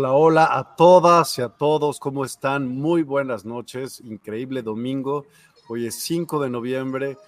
[0.00, 2.66] Hola, hola a todas y a todos, ¿cómo están?
[2.66, 5.26] Muy buenas noches, increíble domingo.
[5.68, 7.18] Hoy es 5 de noviembre,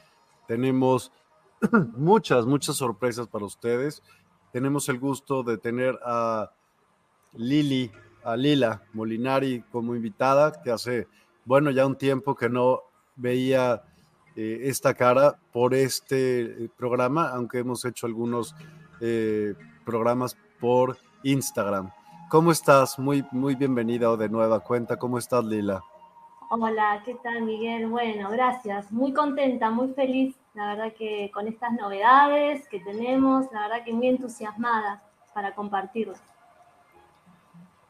[0.48, 1.12] tenemos
[1.98, 4.02] muchas, muchas sorpresas para ustedes.
[4.52, 6.50] Tenemos el gusto de tener a
[7.34, 7.92] Lili,
[8.24, 11.08] a Lila Molinari como invitada, que hace,
[11.44, 12.84] bueno, ya un tiempo que no
[13.16, 13.82] veía
[14.34, 18.54] eh, esta cara por este eh, programa, aunque hemos hecho algunos
[19.02, 19.52] eh,
[19.84, 21.92] programas por Instagram.
[22.32, 22.98] ¿Cómo estás?
[22.98, 24.96] Muy, muy bienvenida de nueva cuenta.
[24.96, 25.84] ¿Cómo estás, Lila?
[26.48, 27.88] Hola, ¿qué tal, Miguel?
[27.88, 28.90] Bueno, gracias.
[28.90, 33.92] Muy contenta, muy feliz, la verdad que con estas novedades que tenemos, la verdad que
[33.92, 35.02] muy entusiasmada
[35.34, 36.22] para compartirlas.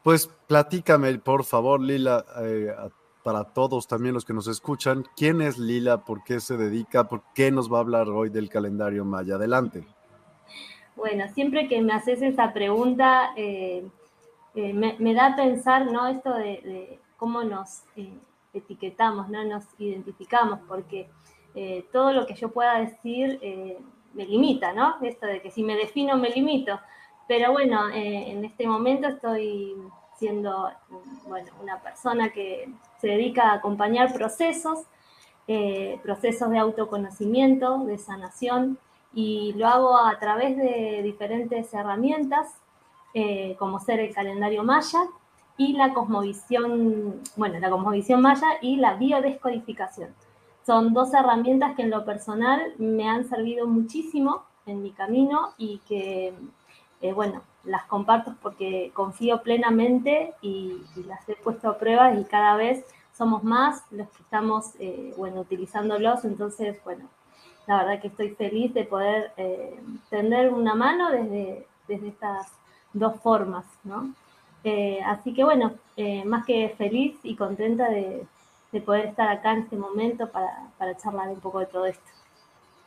[0.03, 2.75] Pues platícame, por favor, Lila, eh,
[3.23, 6.03] para todos también los que nos escuchan, ¿quién es Lila?
[6.03, 7.05] ¿Por qué se dedica?
[7.05, 9.35] ¿Por qué nos va a hablar hoy del calendario maya?
[9.35, 9.87] Adelante.
[10.97, 13.87] Bueno, siempre que me haces esa pregunta, eh,
[14.55, 16.07] eh, me, da a pensar, ¿no?
[16.07, 18.13] Esto de, cómo nos eh,
[18.53, 19.43] etiquetamos, ¿no?
[19.43, 21.09] Nos identificamos, porque
[21.55, 23.39] eh, todo lo que yo pueda decir
[24.13, 24.97] me limita, ¿no?
[25.01, 26.79] Esto de que si me defino me limito.
[27.27, 29.75] Pero bueno, en este momento estoy
[30.17, 30.69] siendo,
[31.25, 34.85] bueno, una persona que se dedica a acompañar procesos,
[36.03, 38.77] procesos de autoconocimiento, de sanación,
[39.15, 42.53] y lo hago a través de diferentes herramientas
[43.15, 45.03] eh, como ser el calendario maya
[45.55, 50.09] y la cosmovisión, bueno, la cosmovisión maya y la biodescodificación.
[50.65, 55.79] Son dos herramientas que en lo personal me han servido muchísimo en mi camino y
[55.87, 56.33] que,
[57.01, 62.55] eh, bueno, las comparto porque confío plenamente y, las he puesto a prueba y cada
[62.55, 62.83] vez
[63.15, 66.25] somos más los que estamos, eh, bueno, utilizándolos.
[66.25, 67.07] Entonces, bueno,
[67.67, 69.33] la verdad que estoy feliz de poder
[70.09, 72.07] tender una mano desde, desde
[72.93, 74.13] dos formas, ¿no?
[74.63, 78.25] Eh, así que bueno, eh, más que feliz y contenta de,
[78.85, 82.03] poder estar acá en este momento para, para, charlar un poco de todo esto.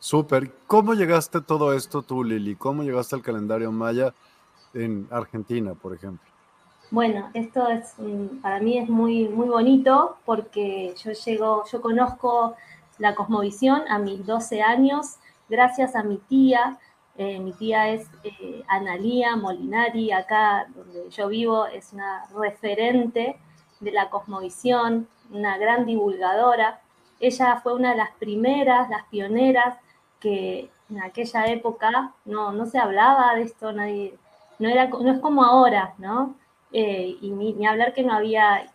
[0.00, 0.52] Súper.
[0.66, 2.56] ¿Cómo llegaste a todo esto tú, Lili?
[2.56, 4.12] ¿Cómo llegaste al calendario maya
[4.74, 6.28] en Argentina, por ejemplo?
[6.90, 7.94] Bueno, esto es
[8.42, 12.56] para mí es muy, muy bonito porque yo llego, yo conozco
[12.98, 15.16] la cosmovisión a mis 12 años
[15.48, 16.78] gracias a mi tía,
[17.18, 23.38] eh, mi tía es eh, Analía Molinari, acá donde yo vivo, es una referente
[23.80, 26.80] de la cosmovisión, una gran divulgadora.
[27.18, 29.78] Ella fue una de las primeras, las pioneras,
[30.20, 34.18] que en aquella época no, no se hablaba de esto, nadie,
[34.58, 36.34] no, era, no es como ahora, ¿no?
[36.72, 38.70] Eh, y ni, hablar que no había,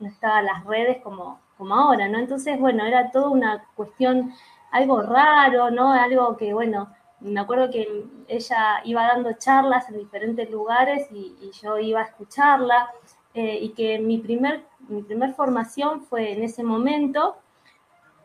[0.00, 2.18] no estaban las redes como, como ahora, ¿no?
[2.18, 4.32] Entonces, bueno, era toda una cuestión,
[4.72, 5.92] algo raro, ¿no?
[5.92, 6.88] Algo que, bueno,
[7.20, 12.90] me acuerdo que ella iba dando charlas en diferentes lugares y, yo iba a escucharla
[13.34, 17.36] eh, y que mi primer, mi primer formación fue en ese momento,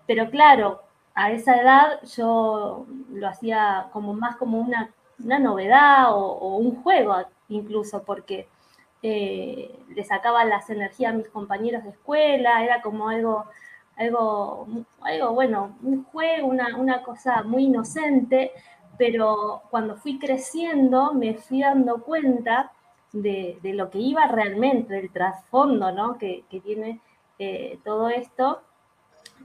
[0.08, 0.82] pero claro,
[1.14, 7.16] a esa edad yo lo hacía como más como una, novedad o, un juego
[7.50, 8.48] incluso, porque
[9.02, 13.46] eh, le sacaba las energías a mis compañeros de escuela, era como algo,
[13.98, 14.68] algo,
[15.02, 18.52] algo bueno, un juego, una, una cosa muy inocente,
[18.98, 22.72] pero cuando fui creciendo me fui dando cuenta
[23.12, 26.18] de, lo que iba realmente, del trasfondo ¿no?
[26.18, 27.00] que, tiene
[27.40, 28.62] eh, todo esto.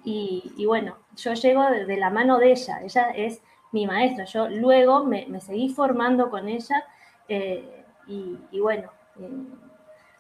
[0.04, 3.42] Y, bueno, yo llego de, la mano de ella, ella es
[3.72, 6.84] mi maestra, yo luego me, seguí formando con ella
[7.28, 9.30] eh, y, bueno, eh,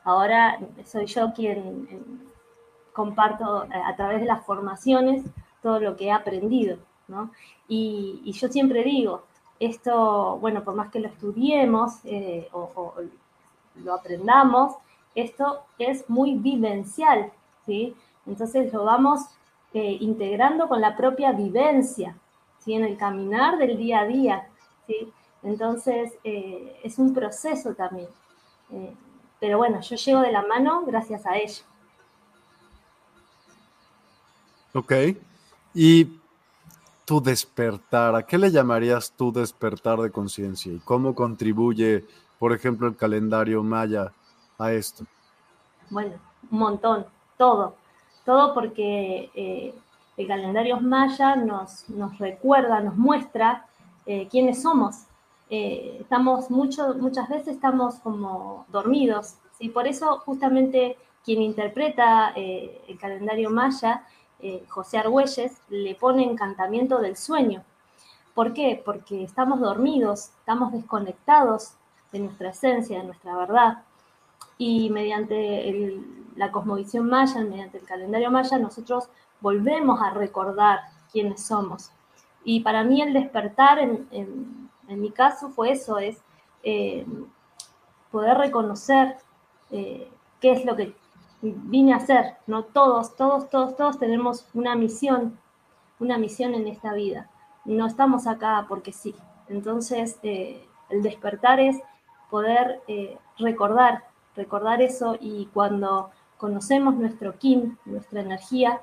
[0.04, 2.30] ahora soy yo quien
[2.92, 5.24] comparto a través de las formaciones
[5.62, 6.78] todo lo que he aprendido.
[7.08, 7.32] ¿no?
[7.70, 9.22] Y, yo siempre digo,
[9.60, 12.94] esto, bueno, por más que lo estudiemos eh, o,
[13.76, 14.74] lo aprendamos,
[15.14, 17.30] esto es muy vivencial,
[17.64, 17.94] ¿sí?
[18.26, 19.20] Entonces lo vamos
[19.72, 22.16] eh, integrando con la propia vivencia,
[22.58, 22.74] ¿sí?
[22.74, 24.48] En el caminar del día a día,
[24.88, 25.12] ¿sí?
[25.44, 28.08] Entonces eh, es un proceso también.
[29.38, 31.62] pero bueno, yo llego de la mano gracias a ello.
[34.74, 34.92] Ok.
[35.72, 36.19] Y
[37.10, 38.14] tu despertar?
[38.14, 40.72] ¿A qué le llamarías tu despertar de conciencia?
[40.72, 42.04] ¿Y cómo contribuye,
[42.38, 44.12] por ejemplo, el calendario maya
[44.56, 45.04] a esto?
[45.90, 46.12] Bueno,
[46.52, 47.74] un montón, todo,
[48.24, 49.74] todo porque eh,
[50.16, 53.66] el calendario maya nos, nos recuerda, nos muestra
[54.06, 55.06] eh, quiénes somos.
[55.50, 62.96] Eh, estamos mucho, muchas veces estamos como dormidos, y por eso justamente quien interpreta el
[63.00, 64.04] calendario maya
[64.42, 67.62] eh, José Argüelles, le pone encantamiento del sueño.
[68.34, 68.80] ¿Por qué?
[68.84, 71.74] Porque estamos dormidos, estamos desconectados
[72.12, 73.82] de nuestra esencia, de nuestra verdad.
[74.58, 75.98] Y mediante
[76.36, 79.08] la cosmovisión maya, mediante el calendario maya, nosotros
[79.40, 80.80] volvemos a recordar
[81.12, 81.90] quiénes somos.
[82.44, 86.18] Y para mí el despertar, en, mi caso, fue eso, es
[86.62, 87.06] eh,
[88.10, 89.16] poder reconocer
[89.70, 90.10] eh,
[90.40, 90.94] qué es lo que
[91.42, 92.64] vine a hacer, ¿no?
[92.64, 95.38] Todos, todos, todos, todos tenemos una misión,
[95.98, 97.30] una misión en esta vida.
[97.64, 99.14] No estamos acá porque sí.
[99.48, 101.78] Entonces, eh, el despertar es
[102.30, 104.04] poder eh, recordar,
[104.36, 108.80] recordar eso y cuando conocemos nuestro kin, nuestra energía,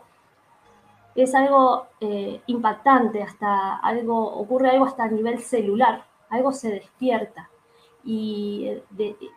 [1.16, 7.50] es algo eh, impactante, hasta algo, ocurre algo hasta a nivel celular, algo se despierta.
[8.04, 8.70] Y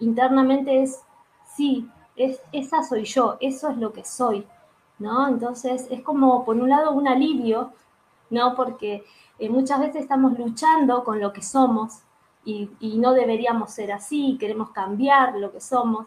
[0.00, 1.02] internamente es,
[1.56, 1.88] sí,
[2.52, 4.46] esa soy yo, eso es lo que soy,
[4.98, 5.28] ¿no?
[5.28, 7.72] Entonces es como, por un lado, un alivio,
[8.30, 8.54] ¿no?
[8.54, 9.04] Porque
[9.38, 12.00] eh, muchas veces estamos luchando con lo que somos
[12.44, 12.68] y,
[12.98, 16.06] no deberíamos ser así, queremos cambiar lo que somos,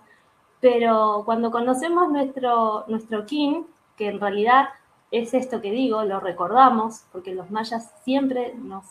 [0.59, 4.69] pero cuando conocemos nuestro, nuestro que en realidad
[5.11, 8.85] es esto que digo, lo recordamos, porque los mayas siempre nos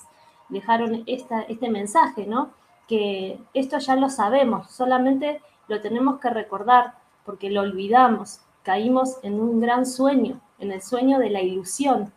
[0.49, 2.51] dejaron esta, este mensaje, ¿no?
[2.87, 9.41] Que esto ya lo sabemos, solamente lo tenemos que recordar porque lo olvidamos, caímos en
[9.41, 12.13] un gran sueño, en el sueño de la ilusión.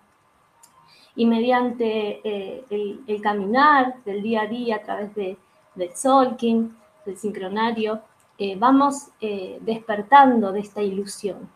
[1.16, 5.38] Y mediante eh, el, caminar del día a día a través de,
[5.76, 6.76] del solking,
[7.06, 8.02] del sincronario,
[8.38, 11.50] eh, vamos eh, despertando de esta ilusión.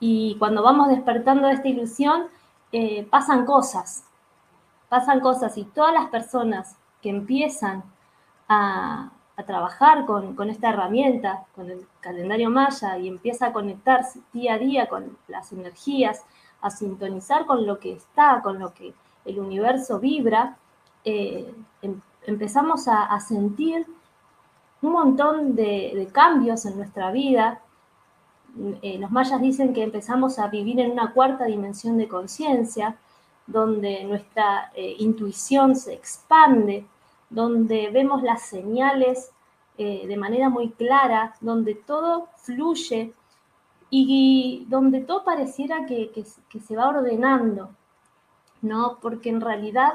[0.00, 2.26] Y cuando vamos despertando de esta ilusión,
[3.08, 4.04] pasan cosas,
[4.90, 7.84] pasan cosas y todas las personas que empiezan
[8.48, 14.54] a, a trabajar con, esta herramienta, con el calendario maya y empieza a conectarse día
[14.54, 16.24] a día con las energías,
[16.60, 18.94] a sintonizar con lo que está, con lo que
[19.24, 20.56] el universo vibra,
[21.04, 23.86] eh, em, empezamos a, sentir
[24.82, 27.60] un montón de, cambios en nuestra vida.
[28.82, 32.96] Eh, los mayas dicen que empezamos a vivir en una cuarta dimensión de conciencia,
[33.46, 36.86] donde nuestra eh, intuición se expande,
[37.30, 39.32] donde vemos las señales
[39.78, 43.14] eh, de manera muy clara, donde todo fluye
[43.88, 47.70] y, donde todo pareciera que, se va ordenando,
[48.62, 48.98] ¿no?
[49.00, 49.94] Porque en realidad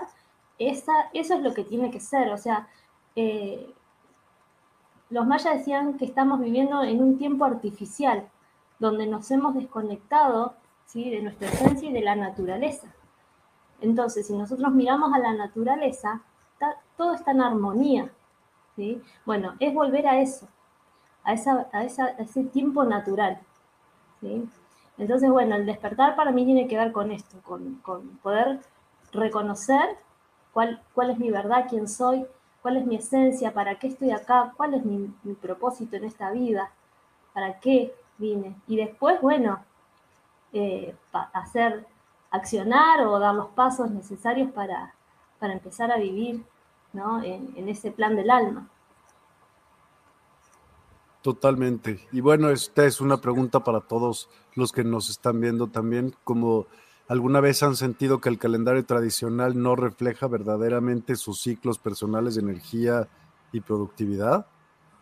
[0.58, 2.68] esa, eso es lo que tiene que ser, o sea,
[3.15, 3.74] eh,
[5.10, 8.27] los mayas decían que estamos viviendo en un tiempo artificial,
[8.80, 11.10] donde nos hemos desconectado ¿sí?
[11.10, 12.88] de nuestra esencia y de la naturaleza.
[13.82, 16.24] Entonces, si nosotros miramos a la naturaleza,
[16.97, 18.12] todo está en armonía.
[18.75, 19.01] ¿sí?
[19.25, 20.47] Bueno, es volver a eso,
[21.24, 21.33] a,
[21.83, 23.39] ese tiempo natural.
[24.97, 27.81] Entonces, bueno, el despertar para mí tiene que ver con esto, con,
[28.24, 28.59] poder
[29.12, 29.97] reconocer
[30.53, 32.25] cuál, cuál es mi verdad, quién soy,
[32.65, 36.71] cuál es mi esencia, para qué estoy acá, cuál es mi, propósito en esta vida,
[37.31, 38.55] para qué vine.
[38.65, 39.63] Y después, bueno,
[40.51, 40.95] eh,
[41.33, 41.85] hacer,
[42.31, 44.94] accionar o dar los pasos necesarios para,
[45.45, 46.43] para empezar a vivir
[46.91, 47.21] ¿no?
[47.21, 48.67] en ese plan del alma.
[51.21, 51.99] Totalmente.
[52.11, 56.65] Y bueno, esta es una pregunta para todos los que nos están viendo también, como
[57.07, 62.41] alguna vez han sentido que el calendario tradicional no refleja verdaderamente sus ciclos personales de
[62.41, 63.07] energía
[63.51, 64.47] y productividad.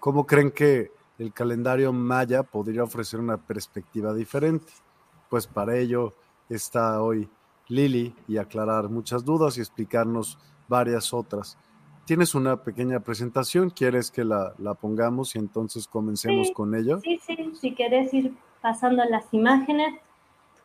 [0.01, 4.73] ¿Cómo creen que el calendario maya podría ofrecer una perspectiva diferente?
[5.29, 6.13] Pues para ello
[6.49, 7.29] está hoy
[7.73, 10.37] Lili y aclarar muchas dudas y explicarnos
[10.67, 11.57] varias otras
[12.05, 16.99] tienes una pequeña presentación, ¿quieres que la, pongamos y entonces comencemos con ello?
[17.01, 19.95] Sí, sí, si querés ir pasando las imágenes.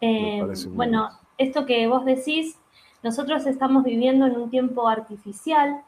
[0.00, 2.59] Eh, bueno, esto que vos decís,
[3.03, 5.83] nosotros estamos viviendo en un tiempo artificial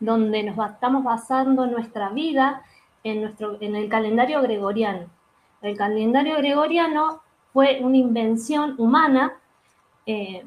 [0.00, 2.62] donde nos estamos basando nuestra vida
[3.04, 5.06] en, nuestro, en el calendario gregoriano.
[5.60, 7.22] El calendario gregoriano
[7.52, 9.34] fue una invención humana
[10.06, 10.46] eh,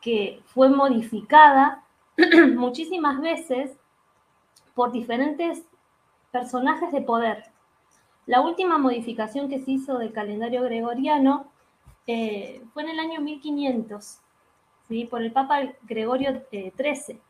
[0.00, 1.84] que fue modificada
[2.54, 3.76] muchísimas veces
[4.74, 5.64] por diferentes
[6.30, 7.44] personajes de poder.
[8.26, 11.46] La última modificación que se hizo del calendario gregoriano
[12.06, 14.18] eh, fue en el año 1500,
[14.88, 15.04] ¿sí?
[15.04, 17.20] por el Papa Gregorio XIII.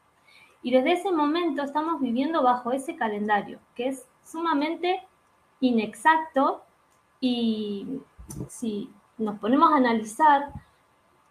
[0.62, 5.02] Y desde ese momento estamos viviendo bajo ese calendario, que es sumamente
[5.60, 6.62] inexacto
[7.20, 8.00] y
[8.48, 10.52] si nos ponemos a analizar,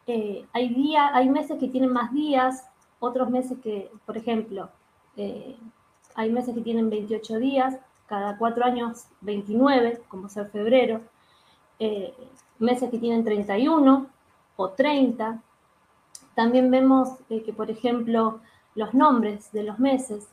[0.05, 2.67] eh, hay, hay meses que tienen más días,
[2.99, 4.69] otros meses que, por ejemplo,
[5.15, 5.55] eh,
[6.15, 11.01] hay meses que tienen 28 días, cada cuatro años 29, como ser febrero,
[11.79, 12.13] eh,
[12.59, 14.07] meses que tienen 31
[14.55, 15.41] o 30.
[16.35, 18.41] También vemos que, por ejemplo,
[18.75, 20.27] los nombres de los meses,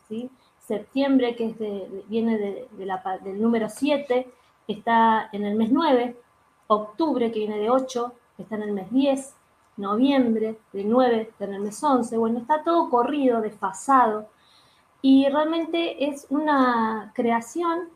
[0.59, 2.69] septiembre, que viene de,
[3.23, 4.29] del número 7,
[4.67, 6.17] está en el mes 9,
[6.69, 9.35] octubre, que viene de 8, está en el mes 10,
[9.81, 14.29] noviembre, de 9 en el mes 11, bueno, está todo corrido, desfasado,
[15.03, 17.89] y realmente es una creación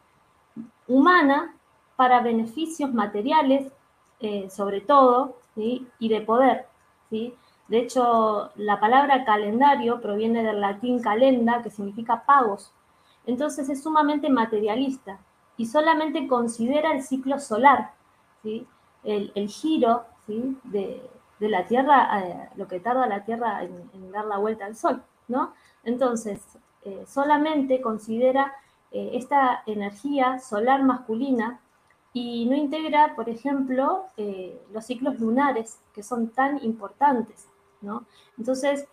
[0.89, 1.55] humana
[1.97, 3.71] para beneficios materiales,
[4.21, 6.67] eh, sobre todo, y de poder.
[7.11, 7.35] ¿sí?
[7.69, 12.73] De hecho, la palabra calendario proviene del latín calenda, que significa pagos.
[13.27, 15.19] Entonces es sumamente materialista
[15.57, 17.93] y solamente considera el ciclo solar,
[18.43, 18.67] ¿sí?
[19.05, 20.59] el, el giro ¿sí?
[20.65, 21.03] de,
[21.45, 25.03] de la Tierra, eh, lo que tarda la Tierra en, dar la vuelta al Sol,
[25.29, 25.53] ¿no?
[25.85, 26.41] Entonces,
[26.83, 28.55] eh, solamente considera
[28.91, 31.61] eh, esta energía solar masculina
[32.15, 34.07] y no integra, por ejemplo,
[34.73, 37.49] los ciclos lunares, que son tan importantes,
[37.81, 38.07] ¿no?
[38.39, 38.87] Entonces,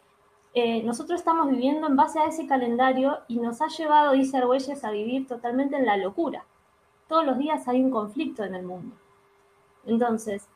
[0.83, 4.89] nosotros estamos viviendo en base a ese calendario y nos ha llevado, dice Argüelles, a
[4.89, 6.45] vivir totalmente en la locura.
[7.07, 8.95] Todos los días hay un conflicto en el mundo.
[9.85, 10.47] Entonces,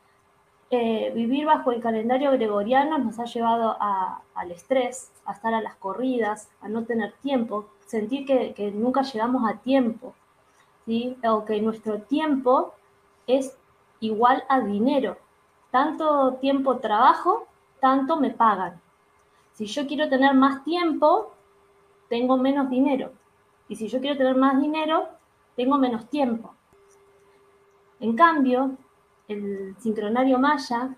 [0.70, 5.76] eh, vivir bajo el calendario gregoriano nos ha llevado al estrés, a estar a las
[5.76, 10.14] corridas, a no tener tiempo, sentir que, nunca llegamos a tiempo,
[10.84, 11.16] ¿sí?
[11.24, 12.74] o que nuestro tiempo
[13.28, 13.56] es
[14.00, 15.18] igual a dinero.
[15.70, 17.46] Tanto tiempo trabajo,
[17.80, 18.80] tanto me pagan.
[19.52, 21.32] Si yo quiero tener más tiempo,
[22.08, 23.12] tengo menos dinero.
[23.68, 25.08] Y si yo quiero tener más dinero,
[25.54, 26.54] tengo menos tiempo.
[28.00, 28.76] En cambio,
[29.28, 30.94] el sincronario maya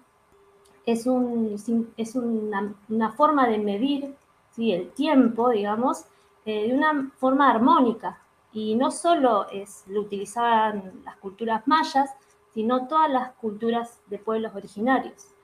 [0.87, 1.57] es, un,
[1.97, 4.15] es una, forma de medir
[4.57, 6.05] el tiempo, digamos,
[6.45, 8.21] eh, de una forma armónica.
[8.53, 12.11] Y no solo es, lo utilizaban las culturas mayas,
[12.55, 15.35] sino todas las culturas de pueblos originarios.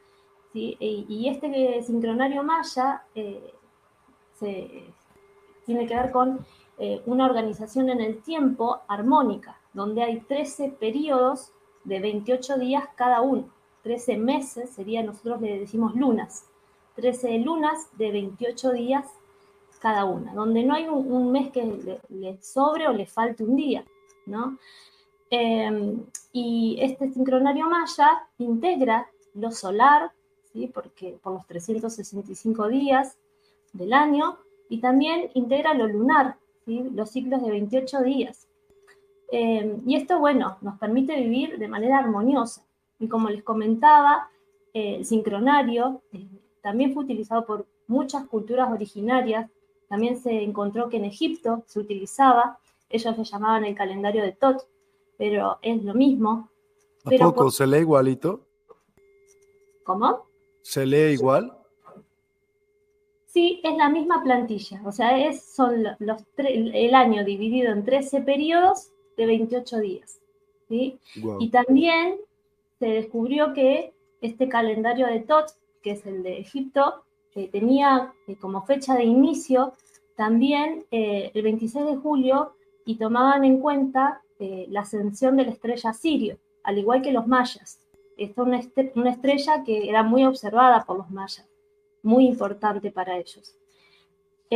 [0.53, 3.53] Y, este sincronario maya eh,
[5.67, 6.47] tiene que ver con
[6.79, 11.53] eh, una organización en el tiempo armónica, donde hay 13 periodos
[11.85, 13.49] de 28 días cada uno.
[13.83, 16.47] 13 meses sería, nosotros le decimos lunas.
[16.97, 19.07] 13 lunas de 28 días
[19.81, 23.85] cada una, donde no hay un, mes que le, sobre o le falte un día,
[24.25, 24.59] ¿no?
[25.29, 30.13] Em, y este sincronario maya integra lo solar,
[30.53, 30.71] ¿sí?
[30.73, 33.19] Porque por los 365 días
[33.75, 34.39] del año,
[34.69, 36.85] y también integra lo lunar, ¿sí?
[36.95, 38.44] los ciclos de 28 días.
[39.37, 42.65] Em, y esto, bueno, nos permite vivir de manera armoniosa.
[43.01, 44.31] Y como les comentaba,
[44.73, 46.25] eh, el sincronario eh,
[46.63, 49.51] también fue utilizado por muchas culturas originarias.
[49.89, 54.69] También se encontró que en Egipto se utilizaba, ellos lo llamaban el calendario de Tot,
[55.19, 56.49] pero es lo mismo.
[57.05, 58.47] ¿A poco se lee igualito?
[59.83, 60.27] ¿Cómo?
[60.63, 61.59] ¿Se lee igual?
[63.27, 68.21] Sí, es la misma plantilla, o sea, es, son los, el año dividido en 13
[68.21, 70.21] periodos de 28 días.
[70.69, 70.99] ¿sí?
[71.41, 72.17] Y también
[72.79, 75.47] se descubrió que este calendario de Tot,
[75.83, 77.05] que es el de Egipto,
[77.51, 79.73] tenía eh, como fecha de inicio
[80.17, 82.55] también eh, el 26 de julio
[82.85, 87.27] y tomaban en cuenta eh, la ascensión de la estrella Sirio, al igual que los
[87.27, 87.81] mayas.
[88.17, 91.49] Esta es una estrella que era muy observada por los mayas
[92.05, 93.57] muy importante para ellos.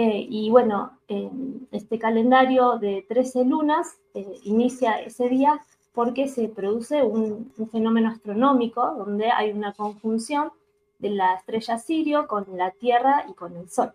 [0.01, 5.61] Eh, y bueno, este calendario de 13 lunas eh, inicia ese día
[5.93, 10.53] porque se produce un, fenómeno astronómico donde hay una conjunción
[11.01, 13.93] de la estrella Sirio con la Tierra y con el Sol.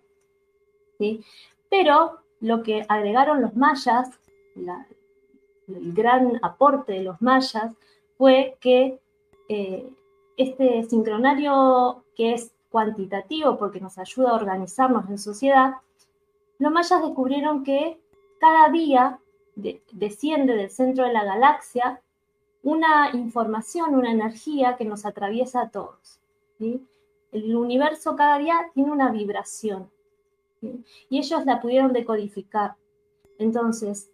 [0.98, 1.24] ¿sí?
[1.70, 4.10] Pero lo que agregaron los mayas,
[4.58, 7.74] el gran aporte de los mayas,
[8.18, 9.00] fue que
[9.48, 9.90] eh,
[10.36, 15.76] este sincronario que es cuantitativo porque nos ayuda a organizarnos en sociedad,
[16.60, 18.00] los mayas descubrieron que
[18.40, 19.20] cada día
[19.56, 22.02] desciende del centro de la galaxia
[22.64, 26.20] una información, una energía que nos atraviesa a todos.
[26.60, 29.90] El universo cada día tiene una vibración
[30.62, 32.76] y ellos la pudieron decodificar.
[33.38, 34.10] Entonces,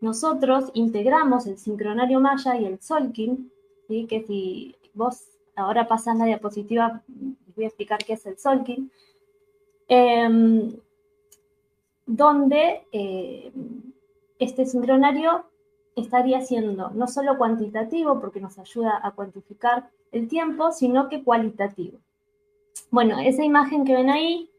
[0.00, 3.52] nosotros integramos el sincronario maya y el solkin,
[3.88, 7.02] que si vos ahora pasas la diapositiva
[7.54, 8.90] voy a explicar qué es el Solkin,
[9.88, 10.76] em,
[12.16, 13.52] donde eh,
[14.38, 15.46] este sincronario
[15.96, 21.98] estaría siendo no solo cuantitativo, porque nos ayuda a cuantificar el tiempo, sino que cualitativo.
[22.90, 24.50] Bueno, esa imagen que ven ahí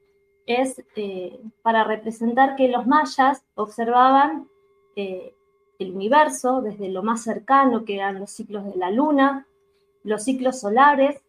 [0.48, 4.48] es eh, para representar que los mayas observaban
[4.96, 5.36] eh,
[5.78, 9.46] el universo desde lo más cercano, que eran los ciclos de la luna,
[10.04, 11.22] los ciclos solares,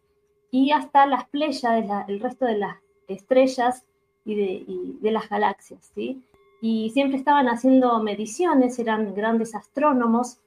[0.49, 3.85] y hasta las Pléyades, el resto de las estrellas
[4.25, 6.23] y de, las galaxias, ¿sí?
[6.61, 10.39] Y siempre estaban haciendo mediciones, eran grandes astrónomos,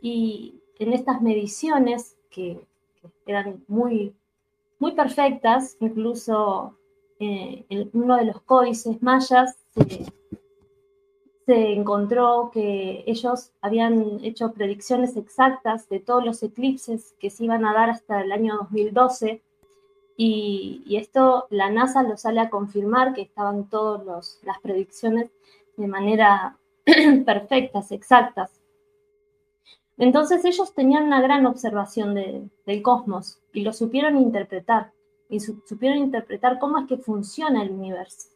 [0.00, 2.60] y en estas mediciones, que,
[3.24, 4.14] eran muy,
[4.78, 6.76] muy perfectas, incluso
[7.18, 10.04] eh, en uno de los códices mayas se,
[11.46, 17.64] se encontró que ellos habían hecho predicciones exactas de todos los eclipses que se iban
[17.64, 19.40] a dar hasta el año 2012
[20.16, 25.30] y, esto la NASA lo sale a confirmar que estaban todas las predicciones
[25.76, 26.56] de manera
[27.26, 28.60] perfectas, exactas.
[29.98, 34.92] Entonces ellos tenían una gran observación del cosmos y lo supieron interpretar
[35.28, 38.28] y supieron interpretar cómo es que funciona el universo.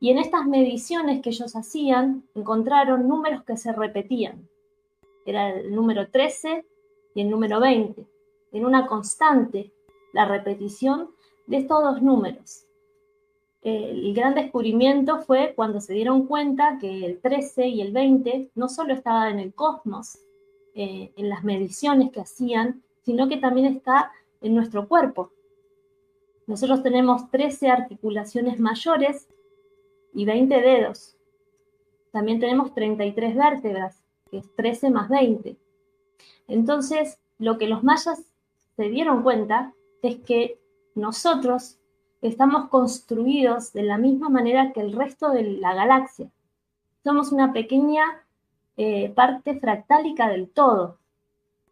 [0.00, 4.48] Y en estas mediciones que ellos hacían, encontraron números que se repetían.
[5.26, 6.64] Era el número 13
[7.14, 8.06] y el número 20.
[8.52, 9.72] En una constante
[10.12, 11.10] la repetición
[11.46, 12.64] de estos dos números.
[13.62, 18.68] El gran descubrimiento fue cuando se dieron cuenta que el 13 y el 20 no
[18.68, 20.18] solo estaban en el cosmos,
[20.74, 25.32] eh, en las mediciones que hacían, sino que también está en nuestro cuerpo.
[26.46, 29.28] Nosotros tenemos 13 articulaciones mayores
[30.14, 31.16] y 20 dedos.
[32.12, 35.56] También tenemos 33 vértebras, que es 13 más 20.
[36.46, 38.22] Entonces, lo que los mayas
[38.76, 40.58] se dieron cuenta es que
[40.94, 41.78] nosotros
[42.22, 46.30] estamos construidos de la misma manera que el resto de la galaxia.
[47.04, 48.04] Somos una pequeña
[48.76, 50.98] eh, parte fractálica del todo.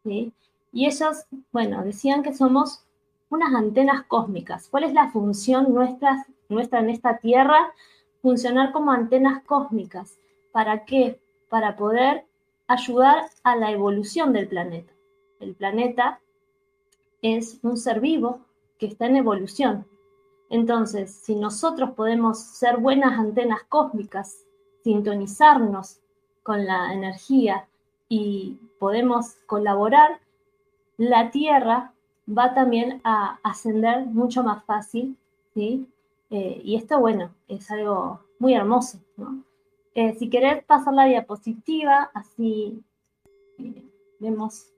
[0.05, 0.33] Y
[0.73, 2.85] ellos, bueno, decían que somos
[3.29, 4.69] unas antenas cósmicas.
[4.69, 7.73] ¿Cuál es la función nuestra, nuestra en esta Tierra?
[8.27, 10.19] funcionar como antenas cósmicas.
[10.51, 11.21] ¿Para qué?
[11.49, 12.25] Para poder
[12.67, 14.93] ayudar a la evolución del planeta.
[15.39, 16.19] El planeta
[17.23, 18.41] es un ser vivo
[18.79, 19.87] que está en evolución.
[20.49, 24.45] Entonces, si nosotros podemos ser buenas antenas cósmicas,
[24.85, 25.99] sintonizarnos
[26.43, 27.67] con la energía
[28.09, 30.21] y podemos colaborar,
[30.97, 31.93] la Tierra
[32.27, 35.17] va también a ascender mucho más fácil,
[35.55, 35.89] ¿sí?
[36.31, 38.99] Eh, y esto, bueno, es algo muy hermoso.
[39.95, 42.83] Eh, si querés pasar la diapositiva, así
[43.59, 43.83] eh,
[44.19, 44.73] vemos.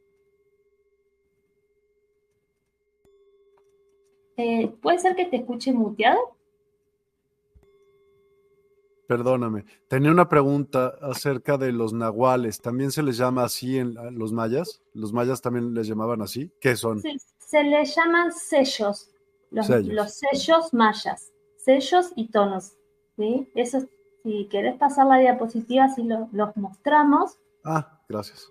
[4.81, 6.37] ¿Puede ser que te escuche muteado?
[9.07, 12.61] Perdóname, tenía una pregunta acerca de los nahuales.
[12.61, 14.83] ¿También se les llama así en los mayas?
[14.93, 16.53] ¿Los mayas también les llamaban así?
[16.61, 17.01] ¿Qué son?
[17.01, 19.11] se les llaman sellos,
[19.51, 21.33] los sellos mayas
[21.69, 22.73] sellos y tonos.
[23.17, 23.51] ¿sí?
[23.55, 23.81] Eso,
[24.23, 27.39] si querés pasar la diapositiva, así los mostramos.
[27.65, 28.51] Ah, gracias.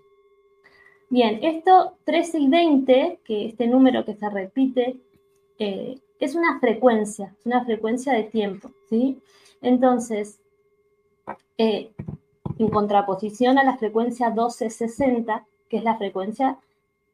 [1.10, 5.00] Bien, esto 13 y 20, que este número que se repite
[5.58, 9.20] eh, es una frecuencia, una frecuencia de tiempo, ¿sí?
[9.62, 10.40] Entonces,
[11.56, 11.92] eh,
[12.58, 16.58] en contraposición a la frecuencia 1260, que es la frecuencia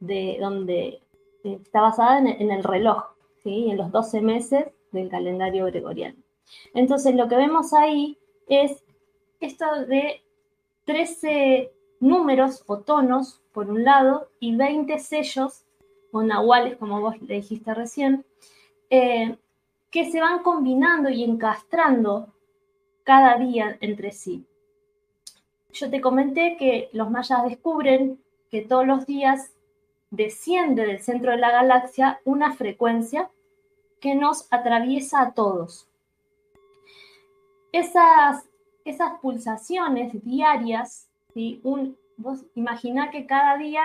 [0.01, 1.01] de donde
[1.43, 3.05] está basada en, el reloj,
[3.43, 3.71] ¿sí?
[3.71, 6.17] en los 12 meses del calendario gregoriano.
[6.73, 8.85] Entonces, lo que vemos ahí es
[9.41, 10.23] esto de
[10.85, 15.64] 13 números o tonos, por un lado, y 20 sellos
[16.15, 18.25] o nahuales, como vos le dijiste recién,
[18.89, 19.37] eh,
[19.91, 22.33] que se van combinando y encastrando
[23.03, 24.47] cada día entre sí.
[25.73, 29.55] Yo te comenté que los mayas descubren que todos los días
[30.13, 33.29] desciende del centro de la galaxia una frecuencia
[33.99, 35.89] que nos atraviesa a todos.
[37.73, 38.49] Esas,
[38.85, 41.61] esas pulsaciones diarias, ¿sí?
[41.65, 43.83] Un, vos imagina que cada día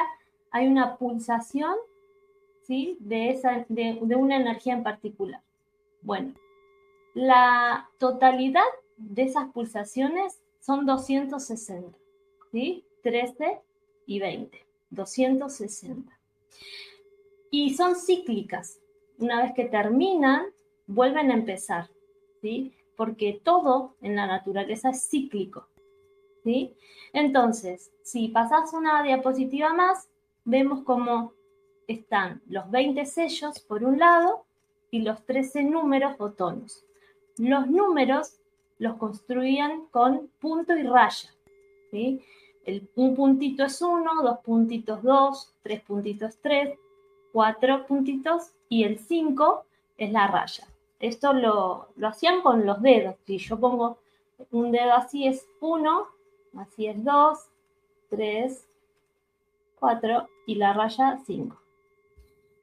[0.52, 1.74] hay una pulsación
[2.70, 5.42] de, esa, de, de una energía en particular.
[6.02, 6.34] Bueno,
[7.16, 8.62] la totalidad
[8.98, 11.98] de esas pulsaciones son 260,
[12.52, 12.86] ¿sí?
[13.02, 13.60] 13
[14.06, 16.18] y 20, 260.
[17.50, 18.80] Y son cíclicas.
[19.18, 20.46] Una vez que terminan,
[20.86, 21.90] vuelven a empezar,
[22.42, 22.76] ¿sí?
[22.96, 25.68] Porque todo en la naturaleza es cíclico,
[26.44, 26.76] ¿sí?
[27.14, 30.08] Entonces, si pasas una diapositiva más,
[30.46, 31.34] vemos cómo
[31.90, 34.46] están los 20 sellos por un lado
[34.92, 36.86] y los 13 números o tonos.
[37.38, 38.40] Los números
[38.78, 41.30] los construían con punto y raya.
[41.92, 42.22] ¿sí?
[42.96, 46.78] un puntito es uno, dos puntitos dos, tres puntitos tres,
[47.32, 49.66] cuatro puntitos y el cinco
[49.98, 50.68] es la raya.
[51.00, 53.16] Esto lo, lo hacían con los dedos.
[53.26, 53.98] Si yo pongo
[54.52, 56.08] un dedo así es uno,
[56.56, 57.50] así es dos,
[58.10, 58.68] tres,
[59.80, 61.18] cuatro y la raya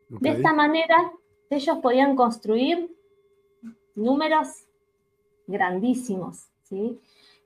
[0.08, 1.12] De esta manera
[1.50, 2.94] ellos podían construir
[3.94, 4.66] números
[5.46, 6.48] grandísimos.
[6.62, 7.00] ¿sí?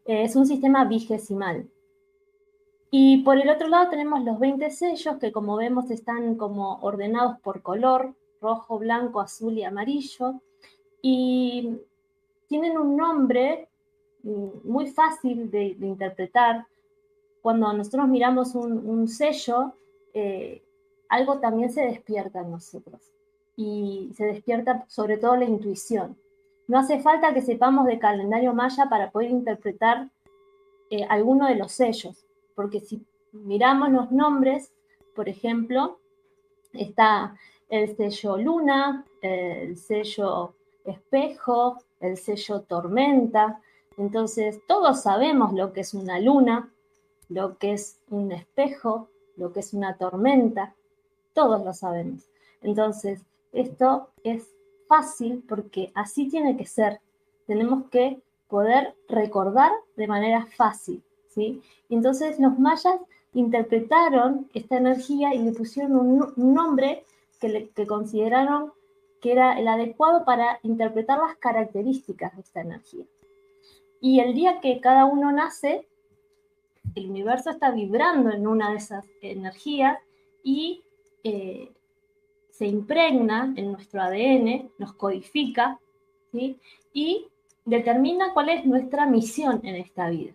[0.05, 1.69] Es un sistema vigesimal.
[2.91, 7.39] Y por el otro lado tenemos los 20 sellos que como vemos están como ordenados
[7.41, 10.41] por color, rojo, blanco, azul y amarillo.
[11.01, 11.79] Y
[12.49, 13.69] tienen un nombre
[14.25, 16.67] mm, muy fácil de, interpretar.
[17.41, 19.75] Cuando nosotros miramos un, sello,
[20.13, 20.63] eh,
[21.11, 23.13] algo también se despierta en nosotros.
[23.57, 26.17] Y se despierta sobre todo la intuición.
[26.67, 30.09] No hace falta que sepamos de calendario maya para poder interpretar
[30.89, 32.25] eh, alguno de los sellos
[32.61, 34.71] porque si miramos los nombres,
[35.15, 35.99] por ejemplo,
[36.75, 37.35] está
[37.71, 40.53] el sello luna, el sello
[40.85, 43.63] espejo, el sello tormenta.
[43.97, 46.71] Entonces, todos sabemos lo que es una luna,
[47.31, 50.75] lo que es un espejo, lo que es una tormenta.
[51.33, 52.29] Todos lo sabemos.
[52.63, 54.49] Entonces, esto es
[54.89, 57.01] fácil porque así tiene que ser.
[57.47, 61.03] Tenemos que poder recordar de manera fácil.
[61.29, 61.63] ¿sí?
[61.89, 62.97] entonces los mayas
[63.33, 67.05] interpretaron esta energía y le pusieron un, nombre
[67.41, 68.73] que, consideraron
[69.21, 73.05] que era el adecuado para interpretar las características de esta energía.
[74.01, 75.87] Y el día que cada uno nace,
[76.95, 79.99] el universo está vibrando en una de esas energías
[80.43, 80.83] y
[81.25, 81.73] eh,
[82.51, 85.81] se impregna en nuestro ADN, nos codifica
[86.93, 87.29] y
[87.65, 90.33] determina cuál es nuestra misión en esta vida.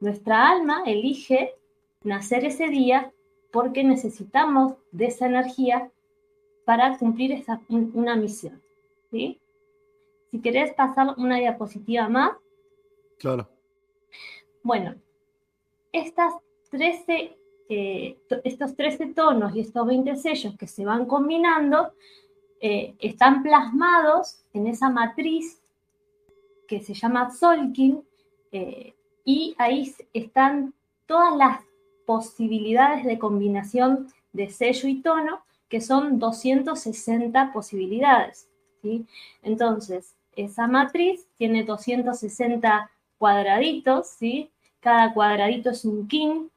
[0.00, 1.54] Nuestra alma elige
[2.02, 3.12] nacer ese día
[3.50, 5.90] porque necesitamos de esa energía
[6.64, 8.60] para cumplir esa, una misión.
[9.10, 9.40] ¿sí?
[10.30, 12.32] Si querés pasar una diapositiva más.
[13.18, 13.48] Claro.
[14.62, 14.94] Bueno,
[15.92, 16.34] estas
[16.70, 17.36] 13,
[17.68, 21.92] eh, estos 13 tonos y estos 20 sellos que se van combinando
[22.60, 25.60] eh, están plasmados en esa matriz
[26.66, 28.02] que se llama Solkin,
[28.52, 30.74] eh, y ahí están
[31.06, 31.60] todas las
[32.06, 38.48] posibilidades de combinación de sello y tono, que son 260 posibilidades.
[38.82, 39.06] ¿sí?
[39.42, 44.50] Entonces, esa matriz tiene 260 cuadraditos, ¿sí?
[44.80, 46.48] cada cuadradito es un king,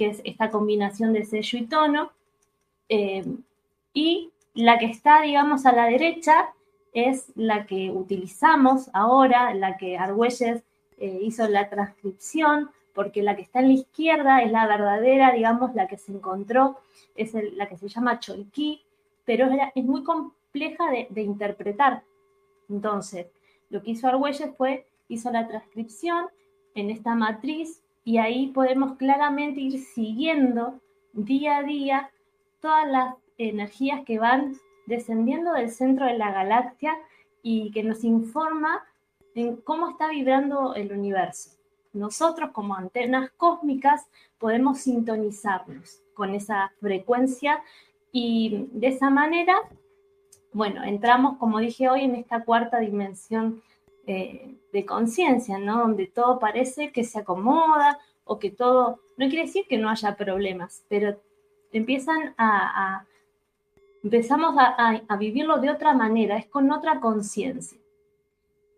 [0.00, 2.10] que es esta combinación de sello y tono,
[2.88, 3.22] eh,
[3.92, 6.54] y la que está, digamos, a la derecha
[6.94, 10.62] es la que utilizamos ahora, la que Argüelles
[10.96, 15.74] eh, hizo la transcripción, porque la que está en la izquierda es la verdadera, digamos,
[15.74, 16.78] la que se encontró,
[17.14, 18.80] es la que se llama Cholquí,
[19.26, 22.04] pero es, muy compleja de, interpretar.
[22.70, 23.26] Entonces,
[23.68, 26.24] lo que hizo Argüelles fue, hizo la transcripción
[26.74, 30.80] en esta matriz y ahí podemos claramente ir siguiendo
[31.12, 32.10] día a día
[32.60, 36.96] todas las energías que van descendiendo del centro de la galaxia
[37.42, 38.84] y que nos informa
[39.34, 41.50] en cómo está vibrando el universo.
[41.92, 44.06] Nosotros como antenas cósmicas
[44.38, 47.62] podemos sintonizarnos con esa frecuencia
[48.12, 49.54] y de esa manera,
[50.52, 53.62] bueno, entramos, como dije hoy, en esta cuarta dimensión
[54.72, 55.78] de conciencia, ¿no?
[55.78, 60.16] Donde todo parece que se acomoda o que todo, no quiere decir que no haya
[60.16, 61.20] problemas, pero
[61.72, 63.04] empiezan a,
[64.02, 67.78] empezamos a, vivirlo de otra manera, es con otra conciencia.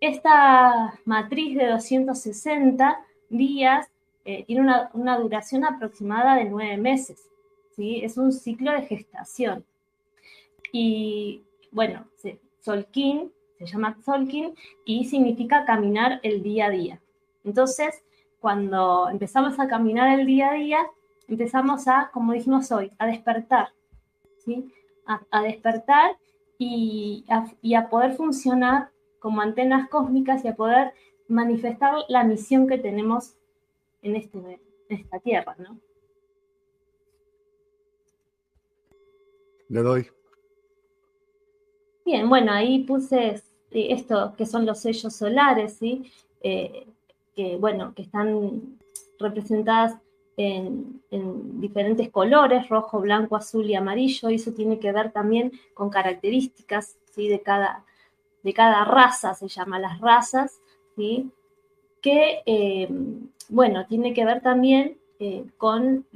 [0.01, 3.88] Esta matriz de 260 días
[4.25, 4.62] eh, tiene
[4.95, 7.29] una, duración aproximada de nueve meses,
[7.77, 8.01] ¿sí?
[8.03, 9.64] Es un ciclo de gestación.
[10.73, 12.07] Y bueno,
[12.61, 13.31] Solkin
[13.66, 17.01] se llama Solkin y significa caminar el día a día.
[17.44, 18.03] Entonces,
[18.40, 20.87] cuando empezamos a caminar el día a día,
[21.29, 23.68] empezamos a, como dijimos hoy, a despertar,
[24.38, 24.72] ¿sí?
[25.07, 26.16] A, despertar
[26.59, 30.92] y a, poder funcionar como antenas cósmicas y a poder
[31.29, 33.35] manifestar la misión que tenemos
[34.03, 34.38] en, este,
[34.88, 35.79] en esta tierra, ¿no?
[39.68, 40.07] Le doy.
[42.05, 46.11] Bien, bueno, ahí puse esto que son los sellos solares, ¿sí?
[46.42, 46.87] Eh,
[47.35, 48.78] que, bueno, que están
[49.18, 49.96] representadas
[50.37, 51.02] en,
[51.61, 56.96] diferentes colores, rojo, blanco, azul y amarillo, y eso tiene que ver también con características
[57.12, 57.28] ¿sí?
[57.28, 57.85] de, cada,
[58.42, 60.61] de cada raza, se llama las razas,
[60.96, 61.30] ¿sí?
[62.00, 62.88] que, eh,
[63.48, 66.06] bueno, tiene que ver también eh, con,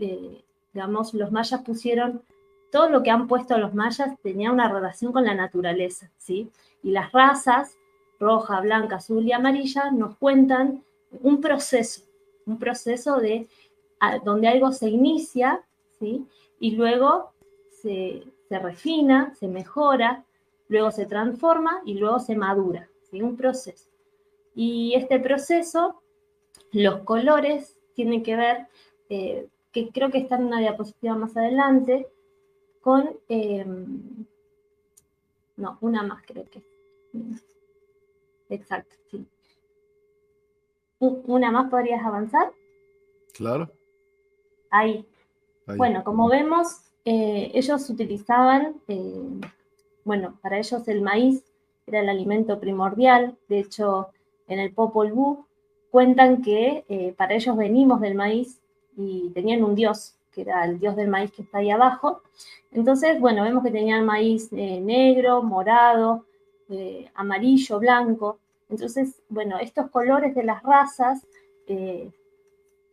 [0.72, 2.22] digamos, los mayas pusieron,
[2.70, 6.50] todo lo que han puesto los mayas tenía una relación con la naturaleza, ¿sí?
[6.82, 7.76] Y las razas,
[8.18, 10.84] roja, blanca, azul y amarilla, nos cuentan
[11.22, 12.02] un proceso,
[12.46, 13.48] un proceso de
[14.24, 15.62] donde algo se inicia,
[15.98, 16.26] ¿sí?
[16.60, 17.32] Y luego
[17.82, 20.24] se, refina, se mejora,
[20.68, 23.22] luego se transforma y luego se madura, ¿sí?
[23.22, 23.88] Un proceso.
[24.54, 26.02] Y este proceso,
[26.72, 28.66] los colores tienen que ver,
[29.08, 32.08] eh, que creo que está en una diapositiva más adelante,
[32.86, 34.24] con, em,
[35.56, 36.62] no, una más creo que.
[38.48, 39.26] Exacto, sí.
[41.00, 42.52] ¿Una más podrías avanzar?
[43.34, 43.72] Claro.
[44.70, 45.04] Ahí.
[45.76, 49.40] Bueno, como vemos, eh, ellos utilizaban, eh,
[50.04, 51.44] bueno, para ellos el maíz
[51.88, 53.36] era el alimento primordial.
[53.48, 54.10] De hecho,
[54.46, 55.44] en el Popol Vuh
[55.90, 58.60] cuentan que eh, para ellos venimos del maíz
[58.96, 62.20] y tenían un dios, que era el dios del maíz que está ahí abajo.
[62.70, 66.26] Entonces, bueno, vemos que tenían maíz negro, morado,
[67.14, 68.38] amarillo, blanco.
[68.68, 71.26] Entonces, bueno, estos colores de las razas
[71.68, 72.10] eh,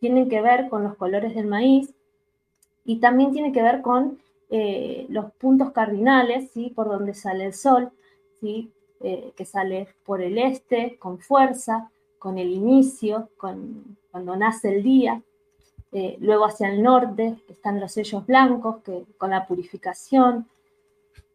[0.00, 1.92] tienen que ver con los colores del maíz
[2.86, 6.72] y también tiene que ver con eh, los puntos cardinales, ¿sí?
[6.74, 7.90] Por donde sale el sol,
[8.40, 8.70] ¿sí?
[9.00, 14.82] Eh, que sale por el este, con fuerza, con el inicio, con, cuando nace el
[14.82, 15.22] día.
[16.20, 20.46] Luego hacia el norte están los sellos blancos, que, con la purificación,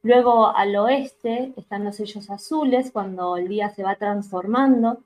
[0.02, 5.00] Luego al oeste están los sellos azules cuando el día se va transformando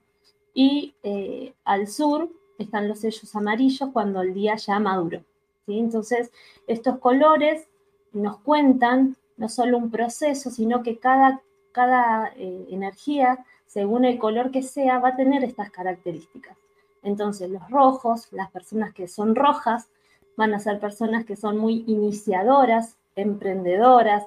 [0.54, 5.24] y eh, al sur están los sellos amarillos cuando el día ya maduro.
[5.66, 5.80] ¿sí?
[5.80, 6.32] Entonces,
[6.68, 7.68] estos colores
[8.12, 14.52] nos cuentan no solo un proceso, sino que cada, cada eh, energía, según el color
[14.52, 16.56] que sea, va a tener estas características.
[17.04, 19.90] Entonces, los rojos, las personas que son rojas,
[20.36, 24.26] van a ser personas que son muy iniciadoras, emprendedoras,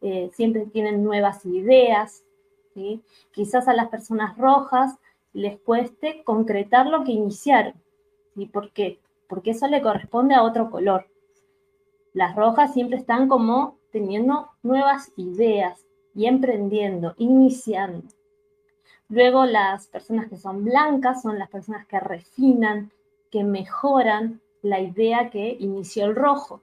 [0.00, 2.24] eh, siempre tienen nuevas ideas.
[3.32, 4.98] Quizás a las personas rojas
[5.32, 7.74] les cueste concretar lo que iniciaron.
[8.34, 8.98] ¿Y por qué?
[9.28, 11.06] Porque eso le corresponde a otro color.
[12.14, 18.08] Las rojas siempre están como teniendo nuevas ideas y emprendiendo, iniciando.
[19.12, 22.90] Luego las personas que son blancas son las personas que refinan,
[23.30, 26.62] que mejoran la idea que inició el rojo.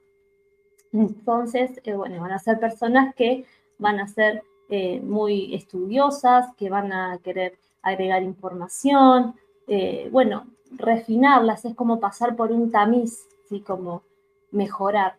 [0.92, 3.44] Entonces, eh, bueno, van a ser personas que
[3.78, 9.36] van a ser eh, muy estudiosas, que van a querer agregar información,
[9.68, 13.60] eh, bueno, refinarlas, es como pasar por un tamiz, ¿sí?
[13.60, 14.02] como
[14.50, 15.18] mejorar.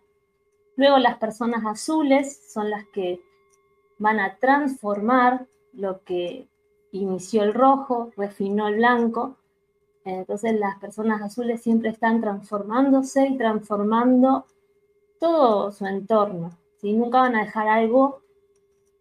[0.75, 3.21] Luego las personas azules son las que
[3.99, 6.50] van a transformar lo que
[6.91, 9.37] inició el rojo, refinó el blanco.
[10.03, 14.45] Entonces las personas azules siempre están transformándose y transformando
[15.19, 16.57] todo su entorno.
[16.77, 16.93] ¿sí?
[16.93, 18.21] Nunca van a dejar algo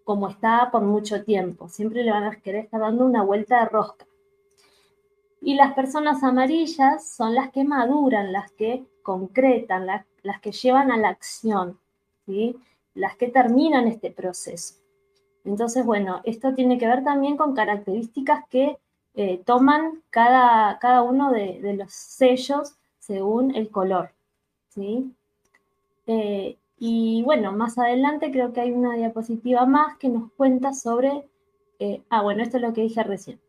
[0.05, 1.69] como está por mucho tiempo.
[1.69, 4.07] Siempre le van a querer estar dando una vuelta de rosca.
[5.41, 10.05] Y las personas amarillas son las que maduran, las que concretan, las,
[10.43, 11.81] que llevan a la acción,
[12.27, 12.57] ¿sí?
[12.93, 14.80] las que terminan este proceso.
[15.45, 18.79] Entonces, bueno, esto tiene que ver también con características que
[19.15, 24.13] eh, toman cada, cada uno de, los sellos según el color.
[24.69, 25.13] ¿sí?
[26.07, 31.29] Eh, y bueno, más adelante creo que hay una diapositiva más que nos cuenta sobre,
[31.79, 33.41] eh, ah, bueno, esto es lo que dije recién.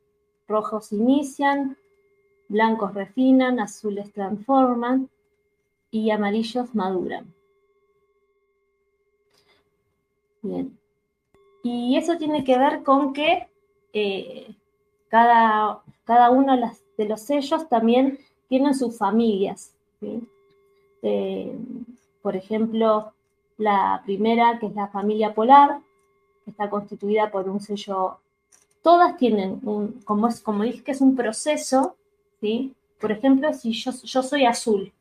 [0.48, 1.78] Rojos inician,
[2.50, 5.10] blancos refinan, azules transforman
[5.92, 7.34] y amarillos maduran.
[10.42, 10.81] Bien.
[11.63, 13.47] Y eso tiene que ver con que
[13.93, 14.56] eh,
[15.10, 16.58] cada, cada, uno
[16.97, 19.74] de los sellos también tienen sus familias.
[21.02, 21.56] Eh,
[22.21, 23.13] por ejemplo,
[23.58, 25.80] la primera, que es la familia polar,
[26.47, 28.17] está constituida por un sello.
[28.82, 31.95] Todas tienen un, como, es, como dije que es un proceso,
[32.39, 32.74] ¿sí?
[33.00, 34.91] Por ejemplo, si yo, yo soy azul,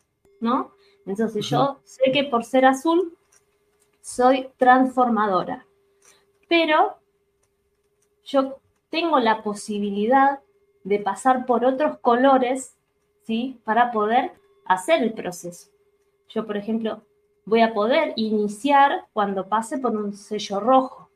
[0.41, 0.73] ¿no?
[1.07, 3.17] Entonces yo sé que por ser azul
[4.03, 5.67] soy transformadora
[6.51, 6.97] pero
[8.25, 8.59] yo
[8.91, 10.41] tengo la posibilidad
[10.83, 12.77] de pasar por otros colores,
[13.23, 13.61] ¿sí?
[13.63, 14.33] Para poder
[14.65, 15.71] hacer el proceso.
[16.29, 17.03] Yo, por ejemplo,
[17.45, 21.09] voy a poder iniciar cuando pase por un sello rojo,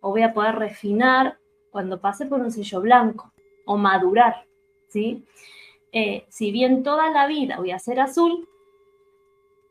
[0.00, 1.38] o voy a poder refinar
[1.72, 3.32] cuando pase por un sello blanco,
[3.66, 4.46] o madurar,
[4.86, 5.24] ¿sí?
[5.90, 8.48] Eh, si bien toda la vida voy a ser azul,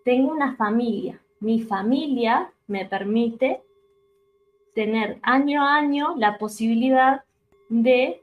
[0.04, 1.22] tengo una familia.
[1.40, 3.62] Mi familia me permite
[4.78, 7.24] tener año a año la posibilidad
[7.68, 8.22] de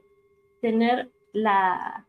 [0.61, 2.05] tener la,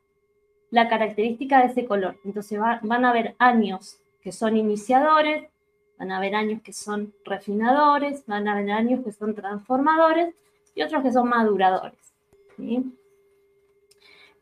[0.71, 2.17] la característica de ese color.
[2.25, 5.51] Entonces van a haber años que son iniciadores,
[5.99, 10.33] van a haber años que son refinadores, van a haber años que son transformadores
[10.77, 12.15] y otros que son maduradores.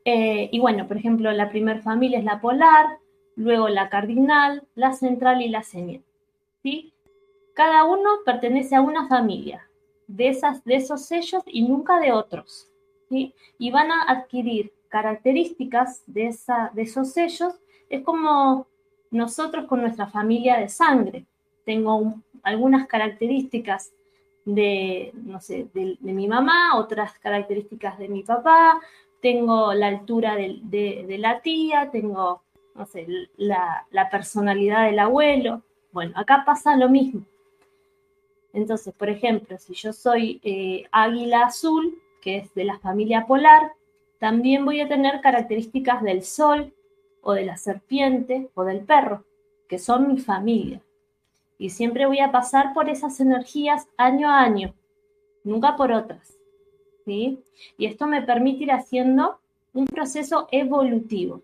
[0.05, 2.99] Eh, y bueno, por ejemplo, la primera familia es la polar,
[3.37, 6.03] luego la cardinal, la central y la señal.
[6.62, 6.93] ¿sí?
[7.55, 9.67] Cada uno pertenece a una familia
[10.07, 12.71] de, esas, de esos sellos y nunca de otros.
[13.11, 17.55] Y van a adquirir características de, esa, de esos sellos.
[17.88, 18.67] Es como
[19.11, 21.27] nosotros con nuestra familia de sangre.
[21.64, 23.93] Tengo algunas características
[24.45, 28.79] de, no sé, de, mi mamá, otras características de mi papá,
[29.21, 32.43] tengo la altura de, la tía, tengo,
[32.75, 35.62] no sé, la, la personalidad del abuelo.
[35.93, 37.23] Bueno, acá pasa lo mismo.
[38.55, 43.73] Entonces, por ejemplo, si yo soy eh, águila azul, que es de la familia polar,
[44.21, 46.73] también voy a tener características del sol
[47.21, 49.25] o de la serpiente o del perro,
[49.69, 50.81] que son mi familia.
[51.59, 54.73] Y siempre voy a pasar por esas energías año a año,
[55.43, 56.38] nunca por otras.
[57.05, 57.43] ¿sí?
[57.77, 59.40] Y esto me permite ir haciendo
[59.73, 61.43] un proceso evolutivo.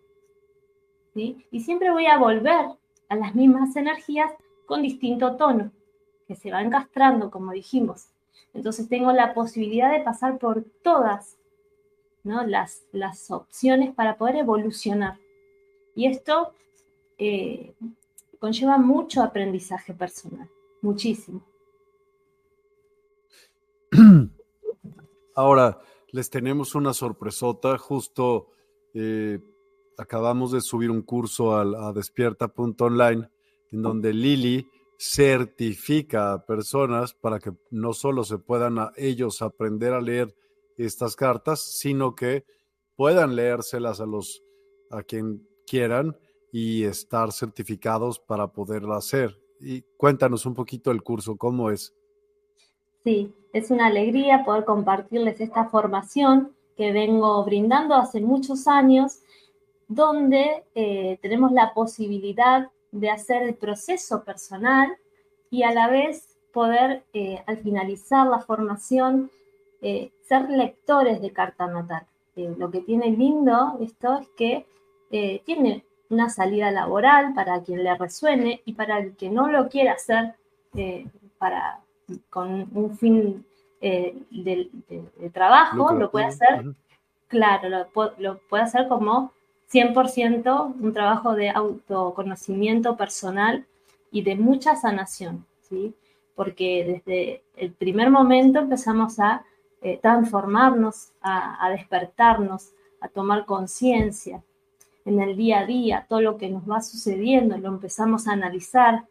[1.12, 1.44] ¿sí?
[1.50, 2.66] Y siempre voy a volver
[3.08, 4.30] a las mismas energías
[4.66, 5.72] con distinto tono
[6.30, 8.06] que se va encastrando, como dijimos.
[8.54, 11.36] Entonces tengo la posibilidad de pasar por todas
[12.22, 12.46] ¿no?
[12.46, 15.18] las, las opciones para poder evolucionar.
[15.96, 16.54] Y esto
[17.18, 17.74] eh,
[18.38, 20.48] conlleva mucho aprendizaje personal,
[20.82, 21.42] muchísimo.
[25.34, 25.80] Ahora,
[26.12, 27.76] les tenemos una sorpresota.
[27.76, 28.52] Justo
[28.94, 29.40] eh,
[29.98, 33.28] acabamos de subir un curso a, a despierta.online
[33.72, 34.68] en donde Lili
[35.02, 40.34] certifica a personas para que no solo se puedan a ellos aprender a leer
[40.76, 42.44] estas cartas, sino que
[42.96, 44.42] puedan leérselas a los
[44.90, 46.18] a quien quieran
[46.52, 49.40] y estar certificados para poderlo hacer.
[49.58, 51.94] Y cuéntanos un poquito el curso, ¿cómo es?
[53.02, 59.20] Sí, es una alegría poder compartirles esta formación que vengo brindando hace muchos años,
[59.88, 64.96] donde eh, tenemos la posibilidad de hacer el proceso personal
[65.50, 69.30] y a la vez poder, eh, al finalizar la formación,
[69.82, 72.06] eh, ser lectores de carta natal.
[72.36, 74.66] Eh, lo que tiene lindo esto es que
[75.44, 79.94] tiene una salida laboral para quien le resuene y para el que no lo quiera
[79.94, 80.36] hacer
[81.36, 81.80] para,
[82.30, 83.44] con un fin
[83.80, 84.70] de,
[85.32, 86.64] trabajo, lo puede hacer,
[87.26, 89.32] claro, lo, lo puede hacer como
[89.72, 93.66] 100% un trabajo de autoconocimiento personal
[94.10, 95.94] y de mucha sanación, ¿sí?
[96.34, 99.44] Porque desde el primer momento empezamos a
[99.82, 104.42] eh, transformarnos, a, despertarnos, a tomar conciencia
[105.04, 109.06] en el día a día, todo lo que nos va sucediendo, lo empezamos a analizar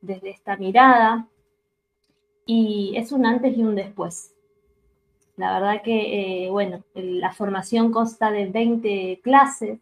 [0.00, 1.26] desde esta mirada
[2.46, 4.32] y es un antes y un después.
[5.36, 9.80] La verdad que, eh, bueno, la formación consta de 20 clases,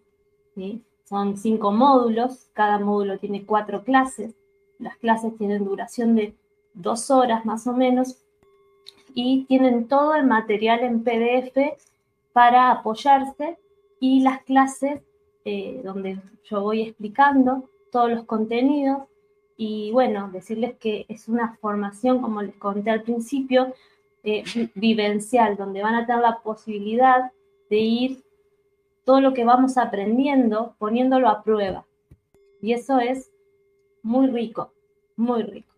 [1.04, 4.34] son cinco módulos, cada módulo tiene cuatro clases,
[4.78, 6.34] las clases tienen duración de
[6.74, 8.22] dos horas más o menos,
[9.14, 11.78] y tienen todo el material en PDF
[12.32, 13.58] para apoyarse
[13.98, 15.02] y las clases
[15.44, 19.02] eh, donde yo voy explicando todos los contenidos.
[19.56, 23.74] Y bueno, decirles que es una formación, como les conté al principio,
[24.22, 24.44] eh,
[24.74, 27.32] vivencial, donde van a tener la posibilidad
[27.68, 28.24] de ir
[29.04, 31.86] todo lo que vamos aprendiendo, poniéndolo a prueba.
[32.62, 33.30] Y eso es
[34.02, 34.72] muy rico,
[35.16, 35.74] muy rico.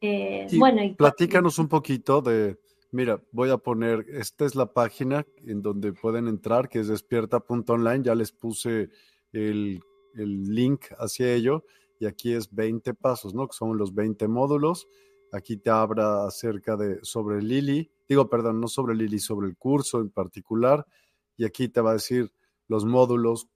[0.00, 2.58] Eh, bueno, y platícanos un poquito de,
[2.90, 8.04] mira, voy a poner, esta es la página en donde pueden entrar, que es despierta.online,
[8.04, 8.88] ya les puse
[9.32, 9.80] el,
[10.14, 11.64] el link hacia ello,
[11.98, 13.46] y aquí es 20 pasos, ¿no?
[13.46, 14.88] Que son los 20 módulos
[15.32, 20.00] Aquí te habla acerca de sobre Lili, digo, perdón, no sobre Lili, sobre el curso
[20.00, 20.84] en particular.
[21.40, 22.30] Y aquí te va a decir
[22.68, 23.48] los módulos,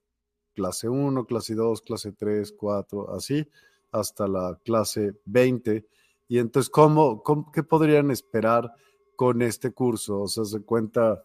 [0.55, 3.47] clase 1, clase 2, clase 3, 4, así,
[3.91, 5.85] hasta la clase 20.
[6.27, 7.21] Y entonces, ¿cómo,
[7.53, 8.73] qué podrían esperar
[9.15, 10.21] con este curso?
[10.21, 11.21] O sea, se cuenta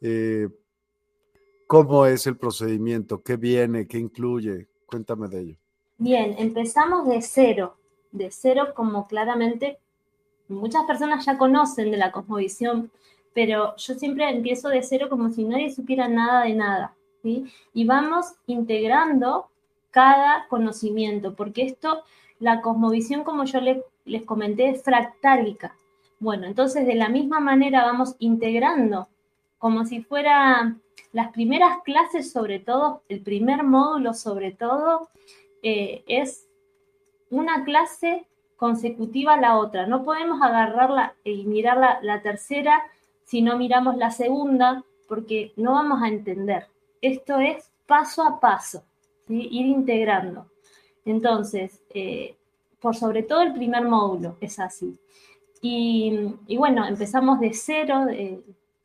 [0.00, 0.48] eh,
[1.66, 4.66] cómo es el procedimiento, qué viene, qué incluye.
[4.86, 5.56] Cuéntame de ello.
[5.98, 7.76] Bien, empezamos de cero,
[8.12, 9.78] de cero como claramente
[10.48, 12.90] muchas personas ya conocen de la cosmovisión,
[13.38, 16.96] pero yo siempre empiezo de cero como si nadie supiera nada de nada.
[17.22, 19.46] Y vamos integrando
[19.92, 22.02] cada conocimiento, porque esto,
[22.40, 25.76] la cosmovisión, como yo les, comenté, es fractálica.
[26.18, 29.06] Bueno, entonces de la misma manera vamos integrando,
[29.60, 30.74] como si fuera
[31.12, 35.10] las primeras clases, sobre todo, el primer módulo, sobre todo,
[35.62, 36.48] eh, es
[37.30, 38.26] una clase
[38.56, 39.86] consecutiva a la otra.
[39.86, 42.82] No podemos agarrarla y mirar la, tercera
[43.28, 46.66] si no miramos la segunda, porque no vamos a entender.
[47.02, 48.82] Esto es paso a paso,
[49.28, 50.46] ir integrando.
[51.04, 52.36] Entonces, eh,
[52.80, 54.98] por sobre todo el primer módulo es así.
[55.60, 58.06] Y, bueno, empezamos de cero,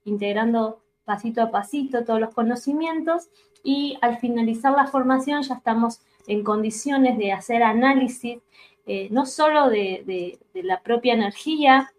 [0.03, 3.29] integrando pasito a pasito todos los conocimientos
[3.63, 8.39] y al finalizar la formación ya estamos en condiciones de hacer análisis
[8.85, 11.93] eh, no solo de, la propia energía,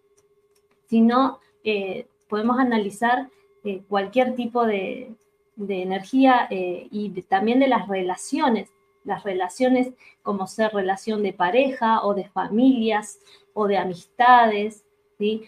[0.87, 3.29] sino eh, podemos analizar
[3.63, 5.15] eh, cualquier tipo de,
[5.57, 8.73] energía y también de las relaciones,
[9.05, 13.19] las relaciones como ser relación de pareja o de familias
[13.53, 14.83] o de amistades.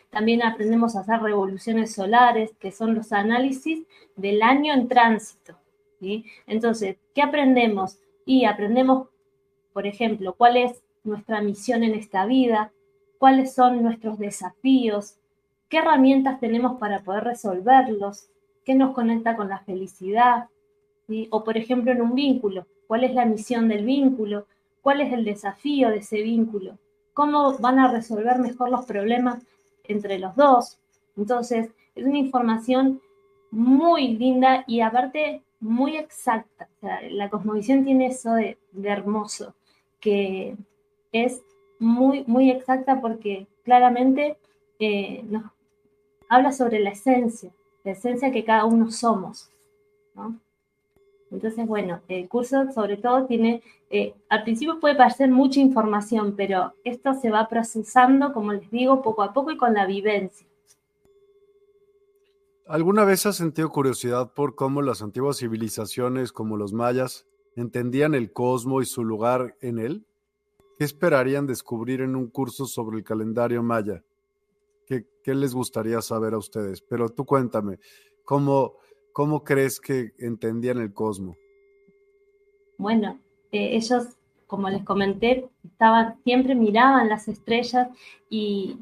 [0.10, 5.58] También aprendemos a hacer revoluciones solares, que son los análisis del año en tránsito.
[6.46, 8.00] Entonces, ¿qué aprendemos?
[8.26, 9.08] Y aprendemos,
[9.74, 12.72] por ejemplo, cuál es nuestra misión en esta vida,
[13.18, 15.18] cuáles son nuestros desafíos,
[15.70, 18.30] qué herramientas tenemos para poder resolverlos,
[18.64, 20.50] qué nos conecta con la felicidad,
[21.30, 24.46] o por ejemplo en un vínculo, cuál es la misión del vínculo,
[24.82, 26.78] cuál es el desafío de ese vínculo,
[27.14, 29.44] cómo van a resolver mejor los problemas
[29.84, 30.80] entre los dos.
[31.16, 33.02] Entonces, es una información
[33.52, 36.70] muy linda y aparte muy exacta.
[37.10, 39.56] la cosmovisión tiene eso de, hermoso,
[40.00, 40.56] que
[41.12, 41.42] es
[41.80, 44.38] muy, muy exacta porque claramente
[44.80, 45.52] eh, nos
[46.30, 47.52] habla sobre la esencia,
[47.84, 49.50] la esencia que cada uno somos.
[51.32, 56.74] Entonces, bueno, el curso sobre todo tiene, eh, al principio puede parecer mucha información, pero
[56.84, 60.48] esto se va procesando, como les digo, poco a poco y con la vivencia.
[62.66, 67.26] ¿Alguna vez has sentido curiosidad por cómo las antiguas civilizaciones, como los mayas,
[67.56, 70.06] entendían el cosmos y su lugar en él?
[70.78, 74.04] ¿Qué esperarían descubrir en un curso sobre el calendario maya?
[74.88, 76.82] ¿Qué, les gustaría saber a ustedes?
[76.82, 77.80] Pero tú cuéntame,
[78.24, 78.76] ¿cómo,
[79.12, 81.38] cómo crees que entendían el cosmos?
[82.78, 83.20] Bueno,
[83.52, 84.18] eh, ellos,
[84.48, 87.90] como les comenté, estaban, siempre miraban las estrellas
[88.30, 88.80] y,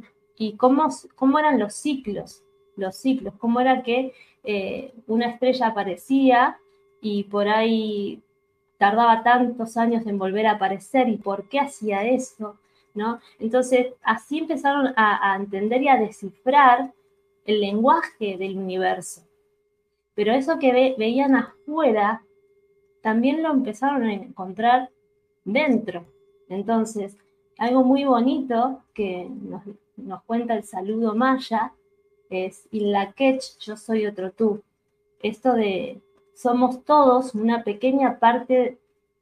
[0.57, 2.43] cómo, cómo, eran los ciclos,
[2.75, 6.59] los ciclos, cómo era que eh, una estrella aparecía
[7.01, 8.21] y por ahí
[8.77, 12.59] tardaba tantos años en volver a aparecer y por qué hacía eso,
[13.39, 16.93] Entonces, así empezaron a, entender y a descifrar
[17.45, 19.21] el lenguaje del universo.
[20.15, 22.23] Pero eso que veían afuera,
[23.01, 24.89] también lo empezaron a encontrar
[25.43, 26.05] dentro.
[26.49, 27.17] Entonces,
[27.57, 31.73] algo muy bonito que nos, cuenta el saludo maya
[32.29, 34.61] es Ilakech, yo soy otro tú.
[35.21, 36.01] Esto de
[36.33, 38.77] somos todos una pequeña parte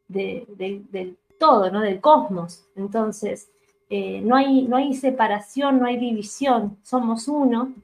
[0.08, 1.82] del todo, ¿no?
[1.82, 2.66] Del cosmos.
[2.76, 3.50] Entonces,
[3.96, 7.76] eh, no, hay, no hay separación, no hay división, somos uno.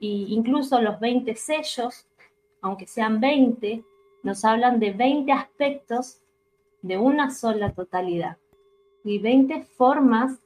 [0.00, 2.08] Y incluso los 20 sellos,
[2.60, 3.84] aunque sean 20,
[4.24, 6.18] nos hablan de 20 aspectos
[6.82, 8.36] de una sola totalidad
[9.04, 10.40] y 20 formas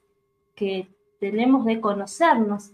[0.54, 0.88] que
[1.18, 2.72] tenemos de conocernos.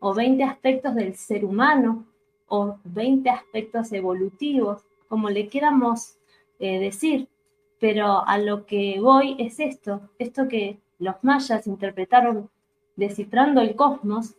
[0.00, 2.06] o 20 aspectos del ser humano,
[2.48, 6.16] o 20 aspectos evolutivos, como le queramos
[6.58, 7.28] eh, decir,
[7.78, 12.48] pero a lo que voy es esto, esto que los mayas interpretaron
[12.96, 14.34] descifrando el cosmos,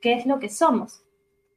[0.00, 1.02] que es lo que somos,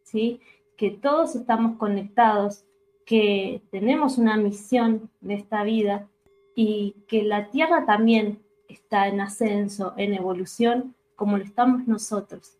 [0.04, 0.39] ¿sí?
[0.78, 2.66] que todos estamos conectados,
[3.06, 6.08] que tenemos una misión de esta vida
[6.56, 12.58] y que la Tierra también está en ascenso, en evolución, como lo estamos nosotros.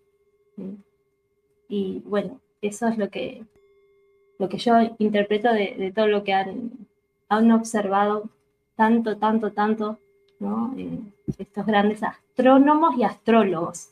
[1.68, 3.44] Y bueno, eso es lo que,
[4.38, 6.72] lo que yo interpreto de, todo lo que han,
[7.30, 8.30] han, observado
[8.76, 10.00] tanto, tanto, tanto,
[10.40, 10.74] ¿no?
[10.78, 11.00] Eh,
[11.38, 13.90] estos grandes astrónomos y astrólogos.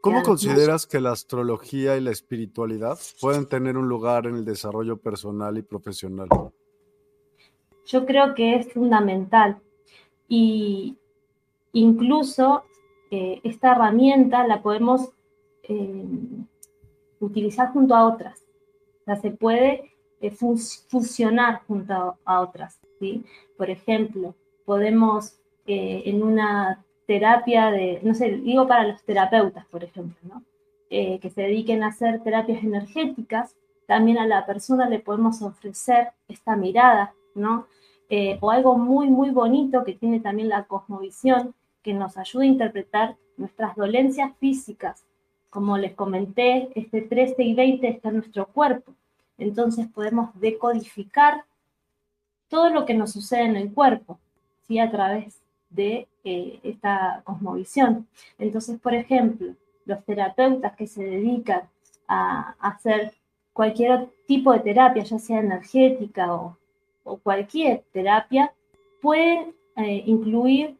[0.00, 4.98] ¿Cómo consideras que la astrología y la espiritualidad pueden tener un lugar en el desarrollo
[4.98, 6.28] personal y profesional?
[7.86, 9.60] Yo creo que es fundamental
[10.28, 10.96] y
[11.72, 12.64] incluso
[13.10, 15.10] eh, esta herramienta la podemos
[15.64, 16.04] eh,
[17.20, 18.44] utilizar junto a otras.
[19.00, 22.80] O sea, se puede eh, fusionar junto a, otras.
[22.98, 23.24] ¿sí?
[23.56, 24.34] Por ejemplo,
[24.66, 25.38] podemos
[25.68, 30.42] en una terapia de, no sé, digo para los terapeutas, por ejemplo, ¿no?
[30.88, 33.56] que se dediquen a hacer terapias energéticas,
[33.86, 37.66] también a la persona le podemos ofrecer esta mirada, ¿no?
[38.08, 42.48] Eh, o algo muy, muy bonito que tiene también la cosmovisión, que nos ayuda a
[42.48, 45.06] interpretar nuestras dolencias físicas.
[45.50, 48.92] Como les comenté, este 13 y 20 está en nuestro cuerpo.
[49.38, 51.44] Entonces podemos decodificar
[52.48, 54.18] todo lo que nos sucede en el cuerpo,
[54.68, 55.40] A través
[55.70, 58.08] de eh, esta cosmovisión.
[58.38, 59.54] Entonces, por ejemplo,
[59.84, 61.62] los terapeutas que se dedican
[62.08, 63.12] a hacer
[63.52, 66.56] cualquier tipo de terapia, ya sea energética o
[67.22, 68.52] cualquier terapia
[69.00, 70.76] pueden eh, incluir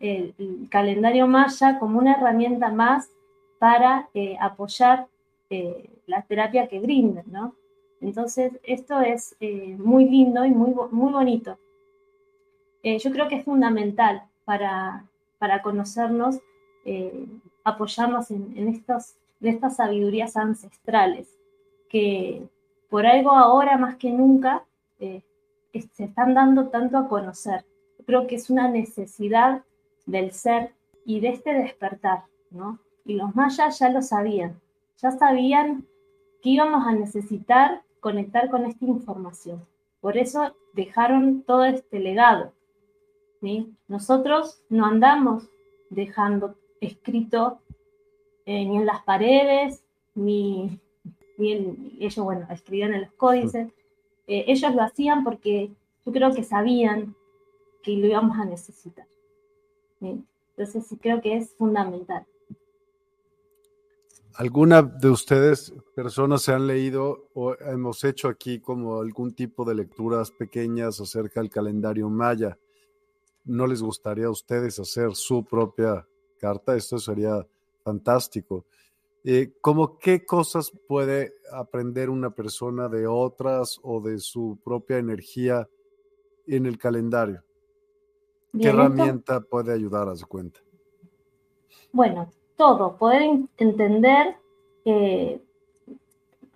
[0.00, 0.34] el,
[0.70, 3.10] calendario maya como una herramienta más
[3.58, 5.06] para eh, apoyar
[6.06, 7.54] la terapia que brindan, ¿no?
[8.00, 9.36] Entonces, esto es
[9.78, 11.58] muy lindo y muy, muy bonito.
[12.98, 15.04] Yo creo que es fundamental para,
[15.38, 16.40] para conocernos,
[17.64, 21.36] apoyarnos en, estos, en estas sabidurías ancestrales,
[21.88, 22.46] que
[22.88, 24.64] por algo ahora más que nunca
[24.98, 27.64] se están dando tanto a conocer.
[28.06, 29.62] Creo que es una necesidad
[30.06, 30.72] del ser
[31.04, 32.78] y de este despertar, ¿no?
[33.04, 34.60] Y los mayas ya lo sabían,
[34.98, 35.84] ya sabían
[36.42, 39.66] que íbamos a necesitar conectar con esta información.
[40.00, 42.52] Por eso dejaron todo este legado.
[43.46, 43.72] ¿Sí?
[43.86, 45.48] Nosotros no andamos
[45.90, 47.60] dejando escrito
[48.44, 49.84] eh, ni en las paredes,
[50.16, 50.80] ni,
[51.38, 53.68] ni ellos, bueno, escribían en los códices,
[54.26, 55.70] eh, ellos lo hacían porque
[56.04, 57.14] yo creo que sabían
[57.84, 59.06] que lo íbamos a necesitar.
[60.00, 62.26] Entonces sí creo que es fundamental.
[64.34, 69.76] ¿Alguna de ustedes, personas, se han leído o hemos hecho aquí como algún tipo de
[69.76, 72.58] lecturas pequeñas acerca del calendario maya?
[73.46, 76.06] ¿No les gustaría a ustedes hacer su propia
[76.38, 76.76] carta?
[76.76, 77.46] Esto sería
[77.82, 78.64] fantástico.
[79.24, 85.68] Eh, ¿Cómo qué cosas puede aprender una persona de otras o de su propia energía
[86.46, 87.42] en el calendario?
[88.60, 90.60] ¿Qué herramienta puede ayudar a su cuenta?
[91.92, 93.22] Bueno, todo, poder
[93.58, 94.36] entender
[94.84, 95.40] eh,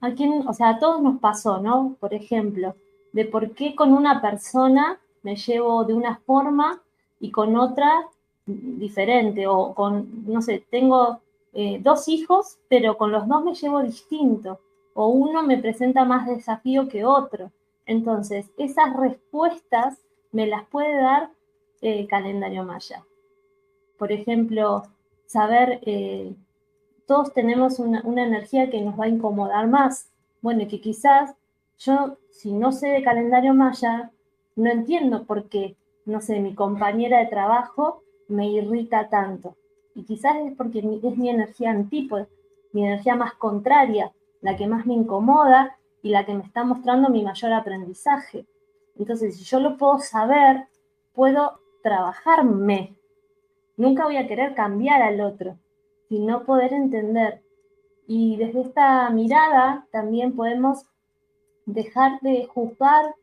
[0.01, 1.97] a quién, o sea, a todos nos pasó, ¿no?
[2.01, 2.75] Por ejemplo,
[3.13, 6.83] de por qué con una persona me llevo de una forma
[7.19, 8.09] y con otra
[8.47, 11.21] diferente, o con, no sé, tengo
[11.53, 14.61] eh, dos hijos, pero con los dos me llevo distinto,
[14.95, 17.53] o uno me presenta más desafío que otro.
[17.87, 19.99] Entonces, esas respuestas
[20.33, 21.31] me las puede dar
[21.81, 23.05] el calendario maya.
[23.99, 24.83] Por ejemplo,
[25.27, 26.35] saber, eh,
[27.07, 30.11] todos tenemos una, una, energía que nos va a incomodar más.
[30.41, 31.35] Bueno, que quizás
[31.79, 34.11] yo, si no sé de calendario maya,
[34.61, 39.57] no entiendo por qué, no sé, mi compañera de trabajo me irrita tanto.
[39.95, 42.29] Y quizás es porque es mi energía antípoda,
[42.73, 47.09] mi energía más contraria, la que más me incomoda y la que me está mostrando
[47.09, 48.47] mi mayor aprendizaje.
[48.99, 50.67] Entonces, si yo lo puedo saber,
[51.15, 52.97] puedo trabajarme.
[53.79, 55.57] Nunca voy a querer cambiar al otro,
[56.11, 57.43] sino poder entender.
[58.07, 60.85] Y desde esta mirada también podemos
[61.65, 63.15] dejar de juzgar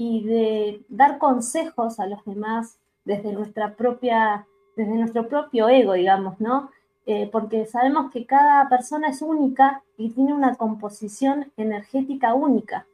[0.00, 6.40] y de dar consejos a los demás desde nuestra propia desde nuestro propio ego, digamos,
[6.40, 6.70] ¿no?
[7.04, 12.86] Eh, porque sabemos que cada persona es única y tiene una composición energética única.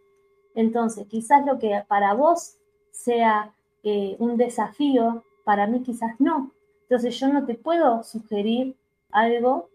[0.57, 2.57] Entonces, quizás lo que para vos
[2.91, 3.53] sea
[3.85, 6.51] eh, un desafío, para mí quizás no.
[6.83, 8.75] Entonces, yo no te puedo sugerir
[9.13, 9.69] algo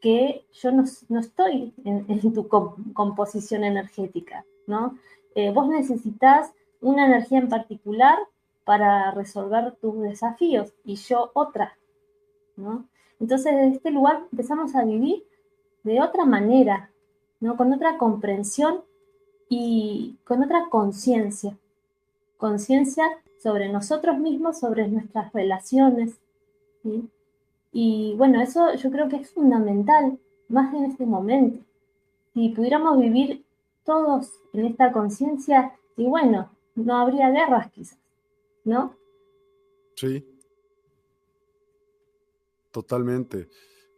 [0.00, 0.82] que yo no,
[1.20, 4.98] estoy en, tu composición energética, ¿no?
[5.36, 8.18] Eh, vos necesitas una energía en particular
[8.64, 11.76] para resolver tus desafíos y yo otra,
[12.56, 12.86] ¿no?
[13.20, 15.22] Entonces, desde este lugar empezamos a vivir
[15.84, 16.90] de otra manera,
[17.40, 17.54] ¿no?
[17.58, 18.80] Con otra comprensión
[19.50, 21.54] y con otra conciencia.
[22.38, 23.04] Conciencia
[23.38, 26.18] sobre nosotros mismos, sobre nuestras relaciones.
[27.72, 30.18] Y bueno, eso yo creo que es fundamental,
[30.48, 31.58] más en este momento.
[32.32, 33.44] Si pudiéramos vivir
[33.86, 37.98] todos en esta conciencia, y bueno, no habría guerras quizás,
[38.64, 38.94] ¿no?
[39.94, 40.26] Sí,
[42.70, 43.48] totalmente.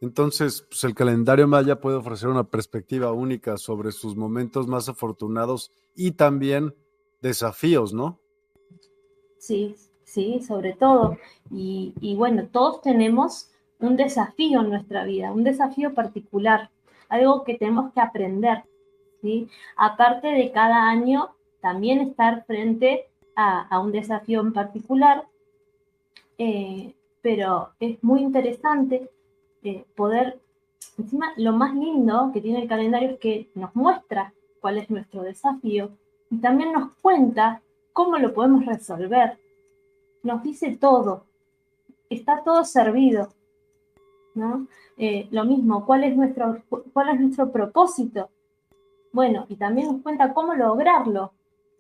[0.01, 5.73] Entonces, pues el calendario maya puede ofrecer una perspectiva única sobre sus momentos más afortunados
[5.97, 6.77] y también
[7.21, 8.21] desafíos, ¿no?
[9.39, 9.75] Sí,
[10.05, 11.17] sí, sobre todo.
[11.51, 16.71] Y, y bueno, todos tenemos un desafío en nuestra vida, un desafío particular,
[17.09, 18.65] algo que tenemos que aprender.
[19.77, 25.27] Aparte de cada año, también estar frente a, un desafío en particular,
[26.39, 29.11] eh, pero es muy interesante
[29.63, 30.41] eh, poder,
[30.97, 35.23] encima, lo más lindo que tiene el calendario es que nos muestra cuál es nuestro
[35.23, 35.91] desafío
[36.31, 37.63] y también nos cuenta
[37.93, 39.39] cómo lo podemos resolver.
[40.23, 41.25] Nos dice todo,
[42.11, 43.33] está todo servido.
[44.35, 44.67] ¿no?
[44.97, 46.63] Eh, lo mismo, ¿cuál es, nuestro,
[46.93, 48.31] ¿cuál es nuestro propósito?
[49.13, 51.33] Bueno, y también nos cuenta cómo lograrlo,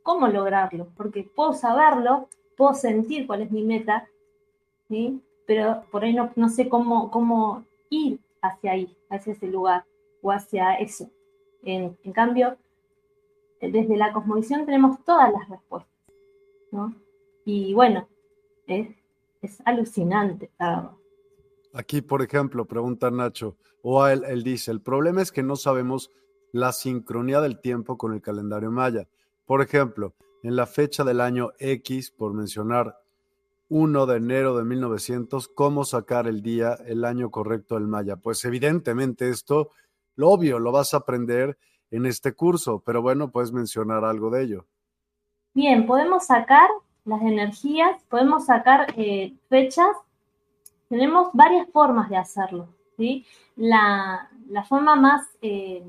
[0.03, 4.09] cómo lograrlo, porque puedo saberlo, puedo sentir cuál es mi meta,
[4.89, 5.23] ¿sí?
[5.49, 9.83] pero por ahí no, no sé cómo, cómo ir hacia ahí, hacia ese lugar
[10.21, 11.11] o hacia eso.
[11.63, 12.59] En, cambio,
[13.59, 15.95] desde la cosmovisión tenemos todas las respuestas,
[16.71, 16.95] ¿no?
[17.47, 18.07] Y bueno,
[18.67, 18.89] es,
[19.41, 20.51] es alucinante,
[21.75, 26.11] Aquí, por ejemplo, pregunta Nacho, o él, él dice, el problema es que no sabemos
[26.53, 29.07] la sincronía del tiempo con el calendario maya.
[29.47, 32.99] Por ejemplo, en la fecha del año X, por mencionar
[33.69, 38.17] 1 de enero de 1900, ¿cómo sacar el día, el año correcto del maya?
[38.17, 39.71] Pues evidentemente esto,
[40.17, 41.59] lo obvio, lo vas a aprender
[41.91, 44.67] en este curso, pero bueno, puedes mencionar algo de ello.
[45.55, 46.69] Bien, podemos sacar
[47.05, 49.97] las energías, podemos sacar eh, fechas,
[50.89, 52.69] tenemos varias formas de hacerlo.
[52.97, 53.27] ¿sí?
[53.57, 54.29] La,
[54.69, 55.83] forma más eh,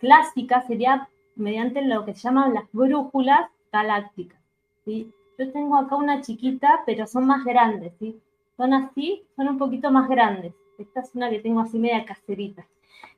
[0.00, 4.40] clásica sería mediante lo que se llaman las brújulas galácticas.
[4.84, 5.12] ¿sí?
[5.38, 8.20] Yo tengo acá una chiquita, pero son más grandes, ¿sí?
[8.56, 10.52] Son así, son un poquito más grandes.
[10.78, 12.66] Esta es una que tengo así media caserita.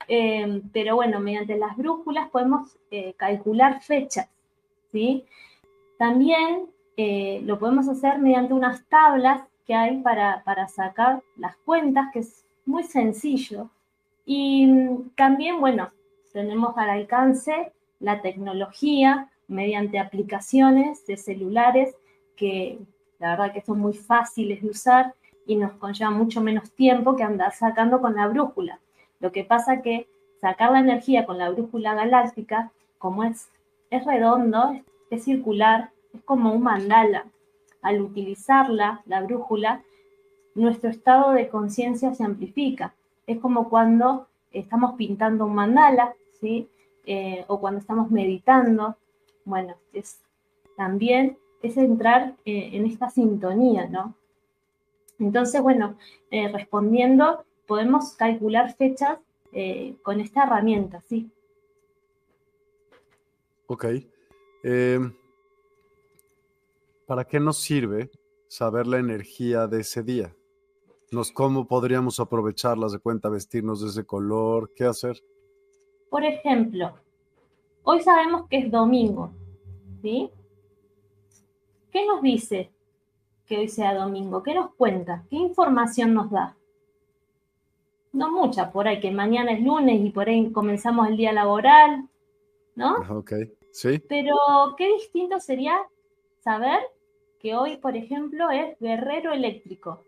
[0.09, 4.29] Eh, pero bueno, mediante las brújulas podemos eh, calcular fechas,
[4.91, 5.25] ¿sí?
[5.99, 6.67] También
[6.97, 12.21] eh, lo podemos hacer mediante unas tablas que hay para, para sacar las cuentas, que
[12.21, 13.71] es muy sencillo.
[14.25, 15.91] Y mm, también, bueno,
[16.33, 21.95] tenemos al alcance la tecnología mediante aplicaciones de celulares
[22.37, 22.79] que
[23.19, 25.15] la verdad que son muy fáciles de usar
[25.47, 28.81] y nos conlleva mucho menos tiempo que andar sacando con la brújula.
[29.21, 30.09] Lo que pasa que
[30.41, 33.49] sacar la energía con la brújula galáctica, como es,
[33.91, 34.77] es redondo,
[35.11, 37.27] es circular, es como un mandala.
[37.83, 39.83] Al utilizarla, la brújula,
[40.55, 42.95] nuestro estado de conciencia se amplifica.
[43.27, 46.69] Es como cuando estamos pintando un mandala, ¿sí?
[47.07, 48.97] Eh, o cuando estamos meditando.
[49.47, 50.21] Bueno, es
[50.77, 54.15] también es entrar eh, en esta sintonía, ¿no?
[55.19, 55.97] Entonces, bueno,
[56.31, 59.19] eh, respondiendo, podemos calcular fechas
[60.01, 61.31] con esta herramienta, ¿sí?
[63.67, 63.85] Ok.
[67.07, 68.11] ¿Para qué nos sirve
[68.49, 70.35] saber la energía de ese día?
[71.11, 74.73] Nos, ¿Cómo podríamos aprovecharlas de cuenta, vestirnos de ese color?
[74.75, 75.23] ¿Qué hacer?
[76.13, 76.93] Por ejemplo,
[77.85, 79.33] hoy sabemos que es domingo,
[80.03, 80.29] ¿sí?
[81.91, 82.71] ¿Qué nos dice
[83.47, 84.43] que hoy sea domingo?
[84.43, 85.25] ¿Qué nos cuenta?
[85.31, 86.55] ¿Qué información nos da?
[88.13, 92.07] No mucha, por ahí que mañana es lunes y por ahí comenzamos el día laboral,
[92.75, 92.97] ¿no?
[93.09, 93.33] Ok,
[93.71, 93.99] sí.
[94.07, 94.37] Pero
[94.77, 95.79] qué distinto sería
[96.41, 96.81] saber
[97.41, 100.05] que hoy, por ejemplo, es guerrero eléctrico.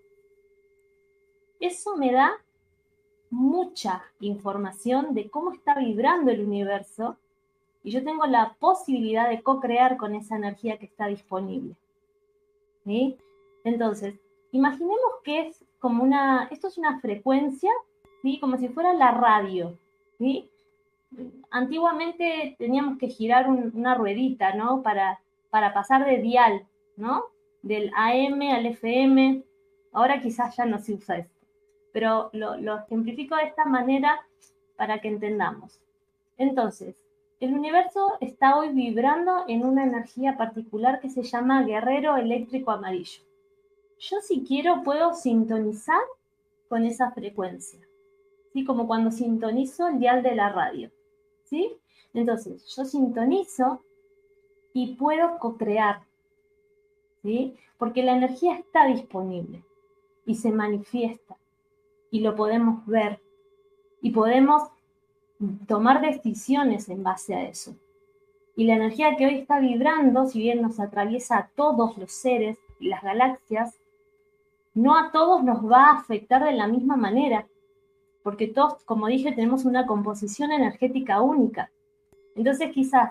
[1.60, 2.43] Eso me da
[3.34, 7.16] mucha información de cómo está vibrando el universo
[7.82, 11.74] y yo tengo la posibilidad de co-crear con esa energía que está disponible.
[12.84, 13.18] ¿sí?
[13.64, 14.14] Entonces,
[14.52, 17.70] imaginemos que es como una, esto es una frecuencia,
[18.22, 18.38] ¿sí?
[18.40, 19.76] como si fuera la radio.
[20.18, 20.48] ¿sí?
[21.50, 24.82] Antiguamente teníamos que girar una ruedita, ¿no?
[24.82, 25.20] Para,
[25.50, 26.66] para pasar de dial,
[26.96, 27.24] ¿no?
[27.62, 29.42] Del AM al FM.
[29.92, 31.33] Ahora quizás ya no se usa esto.
[31.94, 34.20] Pero lo, lo ejemplifico de esta manera
[34.76, 35.80] para que entendamos.
[36.36, 36.96] Entonces,
[37.38, 43.22] el universo está hoy vibrando en una energía particular que se llama guerrero eléctrico amarillo.
[44.00, 46.00] Yo si quiero puedo sintonizar
[46.68, 47.78] con esa frecuencia,
[48.52, 48.64] ¿sí?
[48.64, 50.90] Como cuando sintonizo el dial de la radio,
[51.44, 51.76] ¿sí?
[52.12, 53.84] Entonces, yo sintonizo
[54.72, 56.00] y puedo co-crear,
[57.22, 57.54] ¿sí?
[57.78, 59.62] Porque la energía está disponible
[60.26, 61.36] y se manifiesta
[62.14, 63.20] y lo podemos ver
[64.00, 64.62] y podemos
[65.66, 67.74] tomar decisiones en base a eso.
[68.54, 72.56] Y la energía que hoy está vibrando, si bien nos atraviesa a todos los seres
[72.78, 73.80] y las galaxias,
[74.74, 77.48] no a todos nos va a afectar de la misma manera,
[78.22, 81.72] porque todos, como dije, tenemos una composición energética única.
[82.36, 83.10] Entonces quizás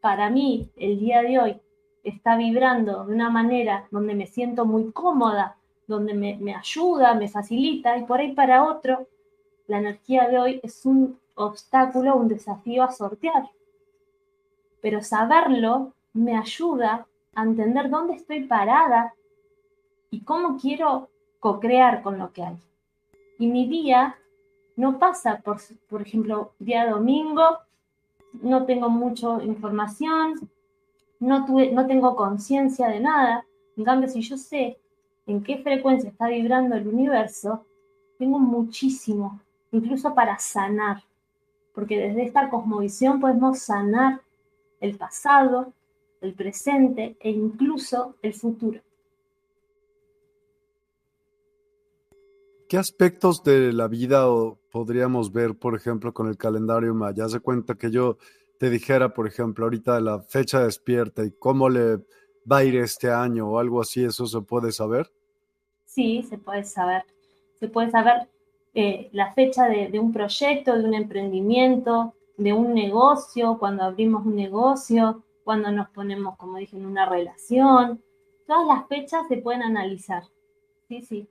[0.00, 1.60] para mí el día de hoy
[2.04, 5.59] está vibrando de una manera donde me siento muy cómoda,
[5.90, 9.08] donde me, ayuda, me facilita, y por ahí para otro,
[9.66, 13.50] la energía de hoy es un obstáculo, un desafío a sortear.
[14.80, 19.14] Pero saberlo me ayuda a entender dónde estoy parada
[20.10, 21.10] y cómo quiero
[21.40, 22.56] co-crear con lo que hay.
[23.38, 24.16] Y mi día
[24.76, 27.58] no pasa por, por ejemplo, día domingo,
[28.32, 30.34] no tengo mucha información,
[31.18, 33.44] no, tuve, no tengo conciencia de nada.
[33.76, 34.79] En cambio, si yo sé
[35.30, 37.64] en qué frecuencia está vibrando el universo,
[38.18, 39.40] tengo muchísimo,
[39.72, 41.02] incluso para sanar
[41.74, 44.20] porque desde esta cosmovisión podemos sanar
[44.80, 45.72] el pasado,
[46.20, 48.80] el presente e incluso el futuro.
[52.68, 54.26] ¿Qué aspectos de la vida
[54.70, 57.28] podríamos ver, por ejemplo, con el calendario maya?
[57.28, 58.18] Se cuenta que yo
[58.58, 61.96] te dijera, por ejemplo, ahorita la fecha despierta y cómo le
[62.50, 65.10] va a ir este año o algo así, ¿eso se puede saber?
[65.90, 67.02] Sí, se puede saber.
[67.58, 68.28] Se puede saber
[68.74, 74.36] eh, la fecha de, un proyecto, de un emprendimiento, de un negocio, cuando abrimos un
[74.36, 78.00] negocio, cuando nos ponemos, como dije, en una relación.
[78.46, 80.22] Todas las fechas se pueden analizar.
[80.86, 81.28] Sí, sí.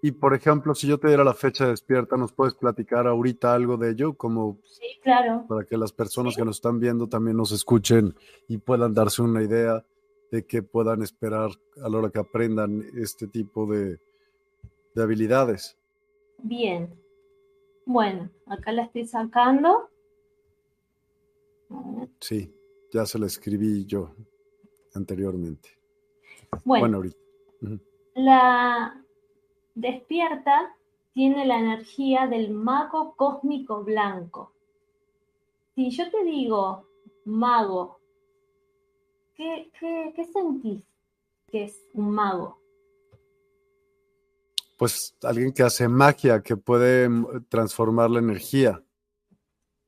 [0.00, 3.76] Y por ejemplo, si yo te diera la fecha despierta, ¿nos puedes platicar ahorita algo
[3.76, 4.14] de ello?
[4.14, 5.44] Como sí, claro.
[5.46, 8.14] Para que las personas que nos están viendo también nos escuchen
[8.48, 9.84] y puedan darse una idea
[10.30, 11.50] de que puedan esperar
[11.82, 13.98] a la hora que aprendan este tipo de,
[14.94, 15.76] de habilidades.
[16.38, 16.88] Bien.
[17.84, 19.90] Bueno, acá la estoy sacando.
[22.20, 22.52] Sí,
[22.92, 24.14] ya se la escribí yo
[24.94, 25.70] anteriormente.
[26.64, 27.18] Bueno, ahorita.
[28.14, 29.04] La
[29.74, 30.76] despierta
[31.12, 34.52] tiene la energía del mago cósmico blanco.
[35.74, 36.86] Si yo te digo
[37.24, 37.99] mago,
[39.40, 40.84] ¿qué, qué, qué sentís
[41.50, 42.60] que es un mago?
[44.76, 48.82] pues alguien que hace magia, que puede mm, transformar la energía.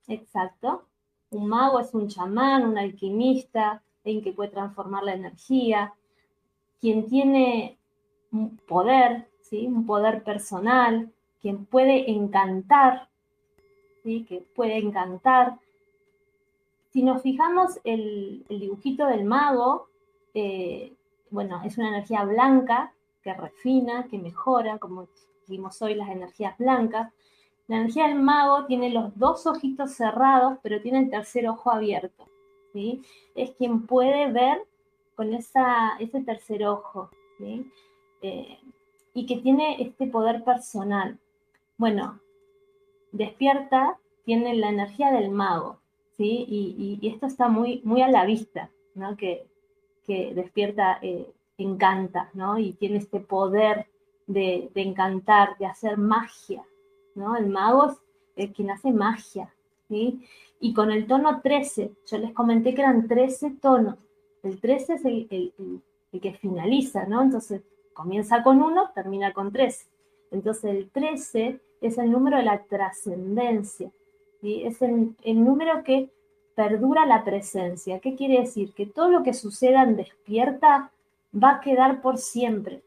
[0.06, 0.86] Exacto.
[1.30, 5.94] Un mago es un chamán, un alquimista, alguien que puede transformar la energía,
[6.78, 7.78] quien tiene
[8.32, 9.66] un poder, ¿sí?
[9.66, 13.08] un poder personal, quien puede encantar,
[14.02, 14.26] ¿sí?
[14.28, 15.58] que puede encantar.
[16.92, 19.88] Si nos fijamos el, el dibujito del mago,
[20.34, 20.92] eh,
[21.30, 25.08] bueno, es una energía blanca que refina, que mejora, como
[25.46, 27.12] vimos hoy las energías blancas.
[27.68, 32.28] La energía del mago tiene los dos ojitos cerrados, pero tiene el tercer ojo abierto.
[33.34, 34.66] Es quien puede ver
[35.14, 37.10] con ese tercer ojo.
[38.20, 38.58] Eh,
[39.14, 41.18] y que tiene este poder personal.
[41.76, 42.20] Bueno,
[43.12, 45.78] despierta, tiene la energía del mago,
[46.16, 46.44] ¿sí?
[46.48, 49.16] Y, esto está muy, muy a la vista, ¿no?
[49.16, 49.46] Que,
[50.04, 52.58] que despierta eh, encanta, ¿no?
[52.58, 53.86] Y tiene este poder
[54.26, 56.64] de, encantar, de hacer magia,
[57.14, 57.36] ¿no?
[57.36, 57.96] El mago es
[58.36, 59.52] el quien hace magia,
[59.88, 60.26] ¿sí?
[60.60, 63.98] Y con el tono 13, yo les comenté que eran 13 tonos.
[64.42, 65.82] El 13 es el,
[66.20, 67.22] que finaliza, ¿no?
[67.22, 69.86] Entonces comienza con 1, termina con 13.
[70.30, 73.90] Entonces el 13 es el número de la trascendencia,
[74.42, 76.10] Es el, el número que
[76.54, 78.00] perdura la presencia.
[78.00, 78.72] ¿Qué quiere decir?
[78.74, 80.90] Que todo lo que suceda en despierta
[81.32, 82.82] va a quedar por siempre.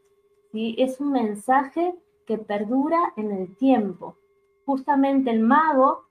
[0.52, 0.74] ¿sí?
[0.78, 1.94] Es un mensaje
[2.26, 4.16] que perdura en el tiempo.
[4.64, 6.04] Justamente el mago,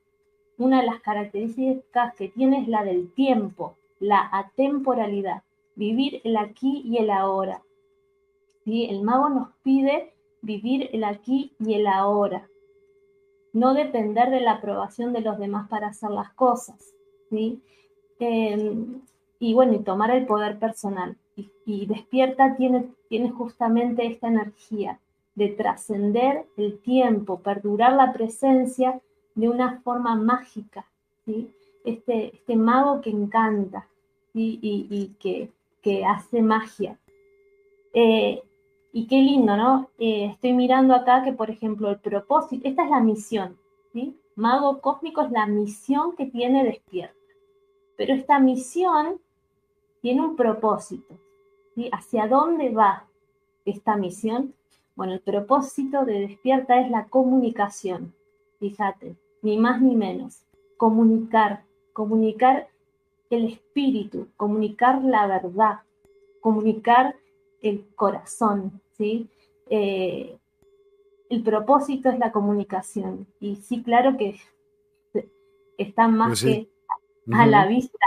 [0.57, 5.43] una de las características que tiene es la del tiempo, la atemporalidad,
[5.75, 7.61] vivir el aquí y el ahora.
[8.63, 8.85] ¿sí?
[8.85, 12.47] El mago nos pide vivir el aquí y el ahora,
[13.55, 16.93] no depender de la aprobación de los demás para hacer las cosas.
[17.29, 17.61] ¿sí?
[18.19, 19.01] Em,
[19.39, 21.15] y bueno, y tomar el poder personal
[21.65, 22.89] y, despierta tiene,
[23.31, 24.99] justamente esta energía
[25.35, 29.01] de trascender el tiempo, perdurar la presencia
[29.35, 30.85] de una forma mágica,
[31.25, 31.49] ¿sí?
[31.85, 33.87] este, este mago que encanta
[34.33, 36.99] y, que, hace magia.
[37.93, 38.43] Eh,
[38.95, 39.89] y qué lindo, ¿no?
[39.99, 43.57] Eh, estoy mirando acá que, por ejemplo, el propósito, esta es la misión,
[43.91, 44.17] ¿sí?
[44.37, 47.13] Mago cósmico es la misión que tiene despierta.
[47.97, 49.19] Pero esta misión
[49.99, 51.19] tiene un propósito.
[51.91, 53.05] ¿Hacia dónde va
[53.65, 54.53] esta misión?
[54.95, 58.15] Bueno, el propósito de despierta es la comunicación,
[58.59, 60.45] fíjate, ni más ni menos.
[60.77, 62.69] Comunicar, comunicar
[63.29, 65.81] el espíritu, comunicar la verdad,
[66.39, 67.17] comunicar
[67.61, 69.29] el corazón, ¿sí?
[69.69, 70.37] Eh,
[71.29, 73.27] el propósito es la comunicación.
[73.39, 74.39] Y sí, claro que
[75.77, 76.69] está más pues que
[77.33, 78.05] a la vista,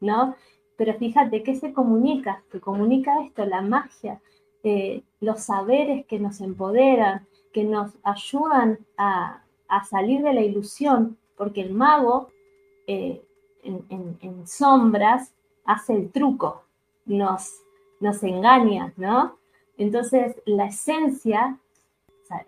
[0.00, 0.34] ¿no?
[0.76, 2.42] Pero fíjate, ¿qué se comunica?
[2.50, 4.20] Se comunica esto, la magia,
[4.62, 9.40] eh, los saberes que nos empoderan, que nos ayudan a,
[9.88, 12.28] salir de la ilusión, porque el mago
[12.86, 13.22] eh,
[13.62, 16.62] en, sombras hace el truco,
[17.06, 17.60] nos,
[17.98, 19.36] nos engaña, ¿no?
[19.76, 21.58] Entonces, la esencia,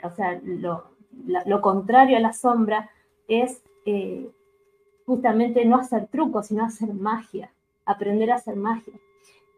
[0.02, 2.90] o sea, lo, contrario a la sombra
[3.28, 4.30] es eh,
[5.04, 7.52] justamente no hacer trucos, sino hacer magia,
[7.84, 8.94] aprender a hacer magia.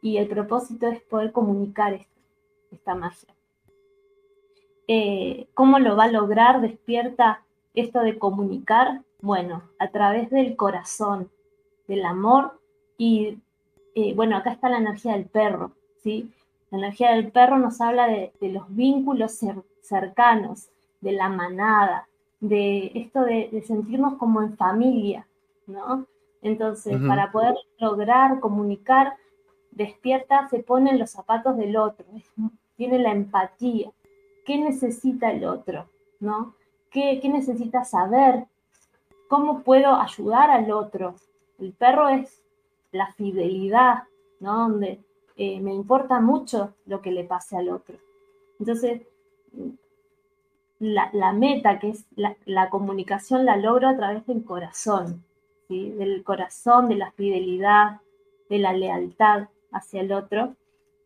[0.01, 2.07] Y el propósito es poder comunicar
[2.71, 3.35] esta magia.
[4.87, 6.61] Eh, ¿Cómo lo va a lograr?
[6.61, 7.43] Despierta
[7.75, 9.03] esto de comunicar.
[9.21, 11.31] Bueno, a través del corazón,
[11.89, 12.61] del amor
[12.97, 13.39] y,
[13.95, 16.31] eh, bueno, acá está la energía del perro, ¿sí?
[16.71, 19.41] La energía del perro nos habla de, los vínculos
[19.81, 20.69] cercanos,
[21.01, 22.09] de la manada,
[22.41, 25.27] de esto de, sentirnos como en familia,
[25.67, 26.07] ¿no?
[26.43, 29.15] Entonces, para poder lograr comunicar,
[29.73, 32.07] despierta, se pone en los zapatos del otro,
[32.77, 33.91] tiene la empatía.
[34.45, 35.89] ¿Qué necesita el otro?
[36.21, 36.55] ¿No?
[36.91, 38.47] ¿Qué, ¿Qué necesita saber?
[39.29, 41.17] ¿Cómo puedo ayudar al otro?
[41.59, 42.43] El perro es
[42.93, 44.05] la fidelidad,
[44.41, 44.69] ¿no?
[44.69, 45.01] Donde
[45.41, 47.97] eh, me importa mucho lo que le pase al otro.
[48.59, 49.03] Entonces,
[50.81, 55.25] la, meta, que es la, comunicación, la logro a través del corazón,
[55.69, 55.91] ¿sí?
[55.93, 58.01] del corazón, de la fidelidad,
[58.51, 60.57] de la lealtad hacia el otro,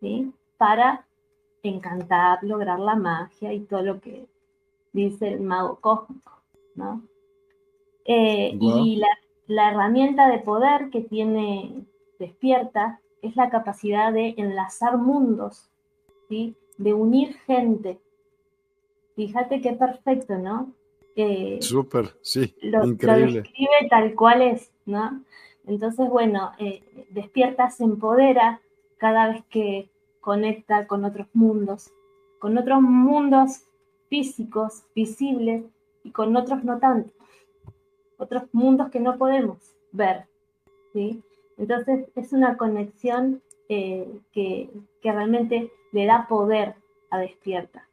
[0.01, 0.33] ¿sí?
[0.57, 1.05] para
[1.63, 4.27] encantar, lograr la magia y todo lo que
[4.95, 6.33] dice el mago cósmico.
[6.75, 7.03] ¿no?
[8.07, 9.09] Eh, y la,
[9.47, 11.85] la herramienta de poder que tiene
[12.19, 15.71] despierta es la capacidad de enlazar mundos,
[16.29, 16.55] ¿sí?
[16.79, 17.99] de unir gente.
[19.17, 20.73] Fíjate qué perfecto, ¿no?
[21.17, 23.33] Eh, Súper, sí, lo, increíble.
[23.33, 25.23] Lo describe tal cual es, ¿no?
[25.67, 28.61] Entonces, bueno, eh, despierta, se empodera
[28.99, 31.93] cada vez que conecta con otros mundos,
[32.39, 33.65] con otros mundos
[34.09, 35.65] físicos, visibles,
[36.05, 37.13] y con otros no tanto
[38.23, 39.59] otros mundos que no podemos
[39.91, 40.27] ver.
[40.93, 41.23] ¿sí?
[41.59, 44.71] Entonces es una conexión eh, que,
[45.03, 46.75] realmente le da poder
[47.11, 47.89] a despierta.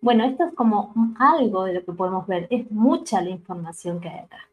[0.00, 2.46] Bueno, esto es como algo de lo que podemos ver.
[2.50, 4.50] Es mucha la información que hay acá.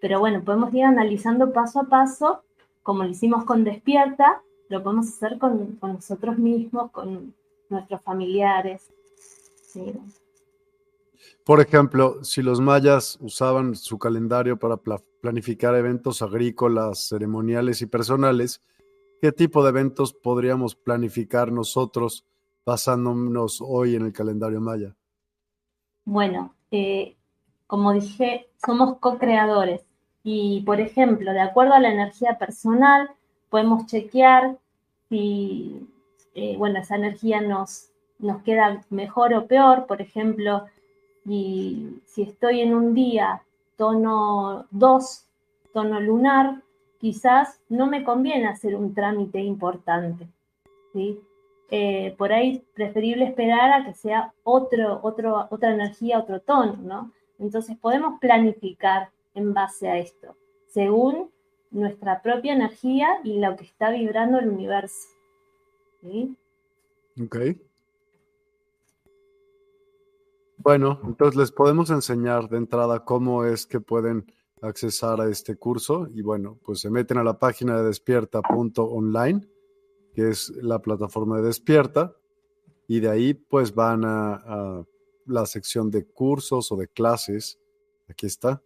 [0.00, 2.42] Pero bueno, podemos ir analizando paso a paso,
[2.82, 7.34] como lo hicimos con despierta, lo podemos hacer con, con nosotros mismos, con
[7.68, 8.90] nuestros familiares.
[11.44, 14.76] Por ejemplo, si los mayas usaban su calendario para
[15.20, 18.62] planificar eventos agrícolas, ceremoniales y personales,
[19.20, 22.24] ¿qué tipo de eventos podríamos planificar nosotros
[22.64, 24.94] basándonos hoy en el calendario maya?
[26.04, 27.16] Bueno, eh,
[27.66, 29.82] como dije, somos co-creadores
[30.22, 33.10] y, por ejemplo, de acuerdo a la energía personal,
[33.50, 34.58] podemos chequear
[35.08, 35.86] si,
[36.34, 39.86] eh, bueno, esa energía nos, nos queda mejor o peor.
[39.86, 40.66] Por ejemplo,
[41.24, 43.42] y si estoy en un día
[43.78, 45.28] tono 2,
[45.72, 46.62] tono lunar,
[46.98, 50.28] quizás no me conviene hacer un trámite importante.
[50.92, 51.18] ¿sí?
[51.70, 57.12] Eh, por ahí preferible esperar a que sea otro, otro, otra energía, otro tono, ¿no?
[57.38, 60.34] Entonces podemos planificar en base a esto,
[60.66, 61.30] según
[61.70, 65.08] nuestra propia energía y lo que está vibrando el universo.
[66.00, 66.36] ¿sí?
[67.22, 67.36] Ok.
[70.68, 76.08] Bueno, entonces les podemos enseñar de entrada cómo es que pueden accesar a este curso
[76.14, 79.48] y bueno, pues se meten a la página de despierta.online,
[80.12, 82.14] que es la plataforma de Despierta,
[82.86, 84.84] y de ahí pues van a,
[85.24, 87.58] la sección de cursos o de clases.
[88.06, 88.62] Aquí está.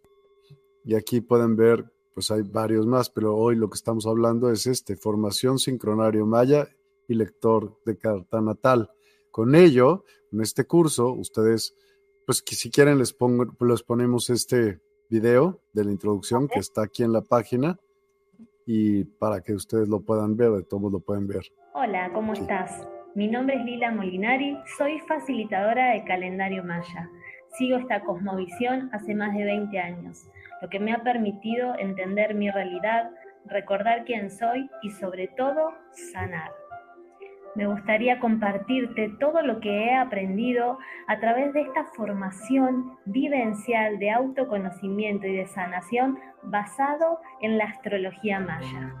[0.83, 4.67] Y aquí pueden ver, pues hay varios más, pero hoy lo que estamos hablando es
[4.67, 6.67] este, formación sincronario maya
[7.07, 8.91] y lector de carta natal.
[9.31, 11.77] Con ello, en este curso, ustedes,
[12.25, 16.83] pues que si quieren les, pongo, les ponemos este video de la introducción que está
[16.83, 17.77] aquí en la página
[18.65, 21.43] y para que ustedes lo puedan ver, de todos lo pueden ver.
[21.73, 22.87] Hola, ¿cómo estás?
[23.15, 27.09] Mi nombre es Lila Molinari, soy facilitadora de calendario maya.
[27.57, 30.25] Sigo esta cosmovisión hace más de 20 años,
[30.61, 33.11] lo que me ha permitido entender mi realidad,
[33.45, 35.71] recordar quién soy y sobre todo
[36.11, 36.62] sanar.
[37.55, 44.09] Me gustaría compartirte todo lo que he aprendido a través de esta formación vivencial de
[44.09, 48.93] autoconocimiento y de sanación basado en la astrología maya.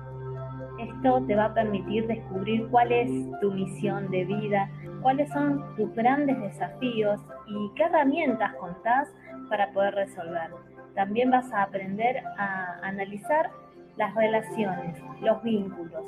[0.79, 3.09] Esto te va a permitir descubrir cuál es
[3.41, 4.69] tu misión de vida,
[5.01, 9.09] cuáles son tus grandes desafíos y qué herramientas contás
[9.49, 10.51] para poder resolver.
[10.93, 13.49] También vas a aprender a analizar
[13.97, 16.05] las relaciones, los vínculos.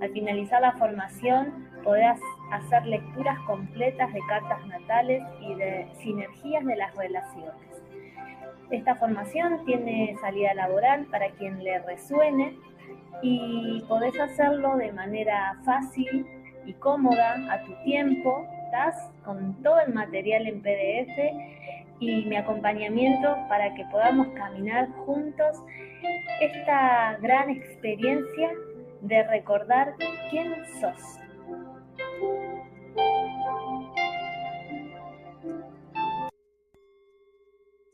[0.00, 2.20] Al finalizar la formación podrás
[2.50, 7.82] hacer lecturas completas de cartas natales y de sinergias de las relaciones.
[8.70, 12.58] Esta formación tiene salida laboral para quien le resuene
[13.22, 16.26] y podés hacerlo de manera fácil
[16.66, 18.44] y cómoda a tu tiempo.
[18.64, 21.16] Estás con todo el material en PDF
[22.00, 25.62] y mi acompañamiento para que podamos caminar juntos
[26.40, 28.50] esta gran experiencia
[29.08, 29.94] de recordar
[30.30, 31.00] quién sos.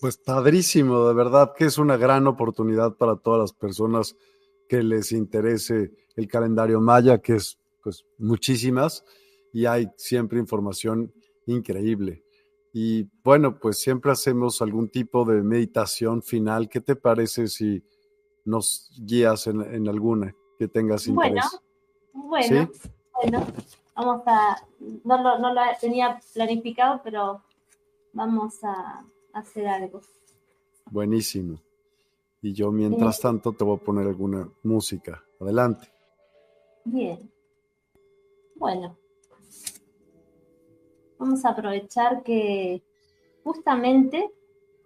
[0.00, 4.16] Pues padrísimo, de verdad que es una gran oportunidad para todas las personas
[4.68, 9.04] que les interese el calendario maya, que es pues muchísimas
[9.52, 11.12] y hay siempre información
[11.46, 12.24] increíble.
[12.72, 16.68] Y bueno, pues siempre hacemos algún tipo de meditación final.
[16.68, 17.84] ¿Qué te parece si
[18.44, 21.32] nos guías en, alguna que tengas interés?
[22.12, 22.70] Bueno, bueno,
[23.14, 23.46] bueno,
[23.96, 24.56] vamos a,
[25.04, 27.42] no lo, no lo tenía planificado, pero
[28.12, 30.00] vamos a hacer algo.
[30.88, 31.58] Buenísimo.
[32.40, 35.22] Y yo mientras tanto te voy a poner alguna música.
[35.40, 35.88] Adelante.
[36.84, 37.30] Bien.
[38.56, 38.96] Bueno.
[41.18, 42.82] Vamos a aprovechar que
[43.42, 44.30] justamente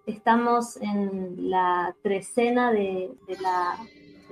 [0.06, 3.10] estamos en la trecena de,
[3.40, 3.78] la,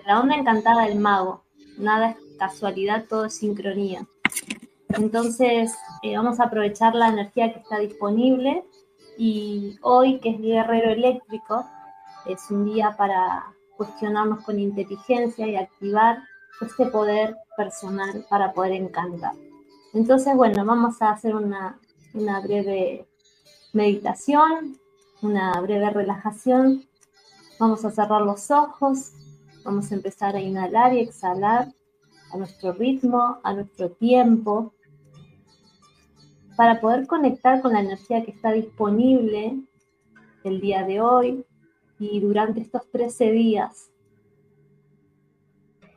[0.06, 1.42] onda encantada del mago.
[1.78, 4.06] Nada es casualidad, todo es sincronía.
[4.90, 8.64] Entonces, eh, vamos a aprovechar la energía que está disponible
[9.18, 11.64] y hoy, que es Guerrero Eléctrico,
[12.26, 13.44] es un día para
[13.76, 16.22] cuestionarnos con inteligencia y activar
[16.60, 19.32] este poder personal para poder encantar.
[19.92, 21.78] Entonces, bueno, vamos a hacer una
[22.42, 23.06] breve
[23.72, 24.78] meditación,
[25.22, 26.84] una breve relajación.
[27.58, 29.12] Vamos a cerrar los ojos,
[29.64, 31.72] vamos a empezar a inhalar y exhalar
[32.32, 34.74] a nuestro ritmo, a nuestro tiempo,
[36.56, 39.60] para poder conectar con la energía que está disponible
[40.44, 41.44] el día de hoy,
[41.98, 43.90] y durante estos 13 días,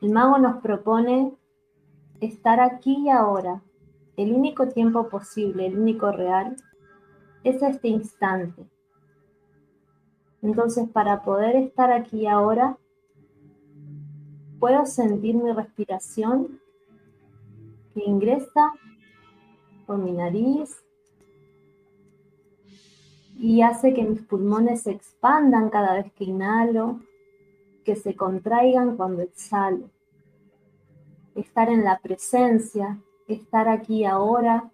[0.00, 1.34] el mago nos propone
[2.20, 3.62] estar aquí y ahora.
[4.16, 6.56] El único tiempo posible, el único real,
[7.44, 8.66] es este instante.
[10.42, 12.78] Entonces, para poder estar aquí y ahora,
[14.58, 16.60] puedo sentir mi respiración
[17.94, 18.72] que ingresa
[19.86, 20.84] por mi nariz
[23.38, 27.00] y hace que mis pulmones se expandan cada vez que inhalo,
[27.84, 29.90] que se contraigan cuando exhalo.
[31.36, 32.98] Estar en la presencia,
[33.28, 34.70] estar aquí ahora,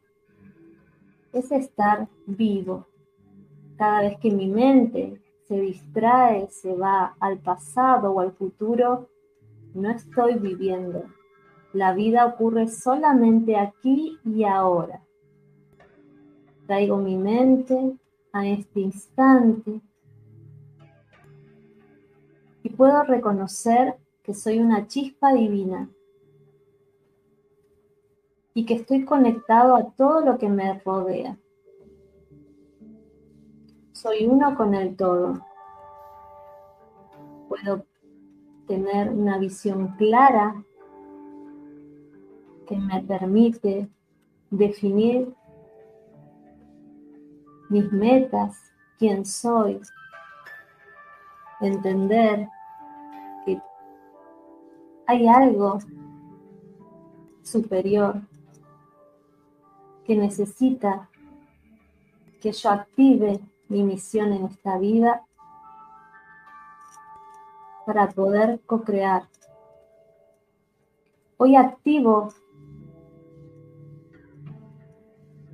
[1.33, 2.87] es estar vivo.
[3.77, 9.09] Cada vez que mi mente se distrae, se va al pasado o al futuro,
[9.75, 11.05] no estoy viviendo.
[11.73, 15.03] La vida ocurre solamente aquí y ahora.
[16.67, 17.97] Traigo mi mente
[18.33, 19.81] a este instante
[22.63, 25.91] y puedo reconocer que soy una chispa divina
[28.55, 31.37] y que estoy conectado a todo lo que me rodea.
[33.93, 35.45] Soy uno con el todo.
[37.49, 37.85] Puedo
[38.67, 40.65] tener una visión clara
[42.67, 43.89] que me permite
[44.51, 45.35] definir
[47.69, 48.57] mis metas,
[48.99, 49.81] quién soy,
[51.61, 52.49] entender
[53.45, 53.61] que
[55.07, 55.79] hay algo
[57.43, 58.23] superior
[60.05, 61.09] que necesita
[62.41, 65.27] que yo active mi misión en esta vida
[67.87, 69.29] para poder co-crear.
[71.37, 72.29] Hoy activo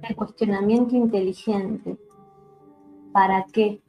[0.03, 1.99] el cuestionamiento inteligente.
[3.12, 3.81] ¿Para qué?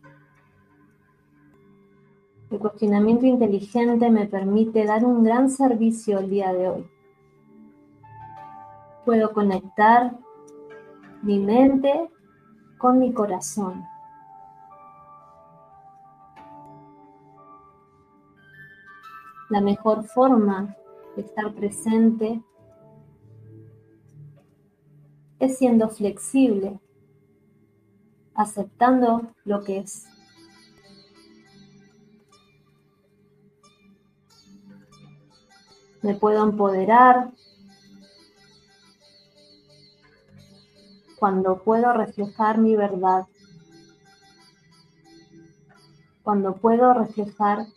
[2.50, 6.90] El cuestionamiento inteligente me permite dar un gran servicio el día de hoy.
[9.06, 10.18] Puedo conectar
[11.22, 12.10] mi mente
[12.78, 13.86] con mi corazón.
[19.52, 20.78] La mejor forma
[21.18, 22.42] de estar presente
[25.40, 26.80] es siendo flexible,
[28.34, 30.06] aceptando lo que es.
[36.02, 37.32] Me puedo empoderar
[41.20, 43.28] cuando puedo reflejar mi verdad,
[46.24, 47.68] cuando puedo reflejar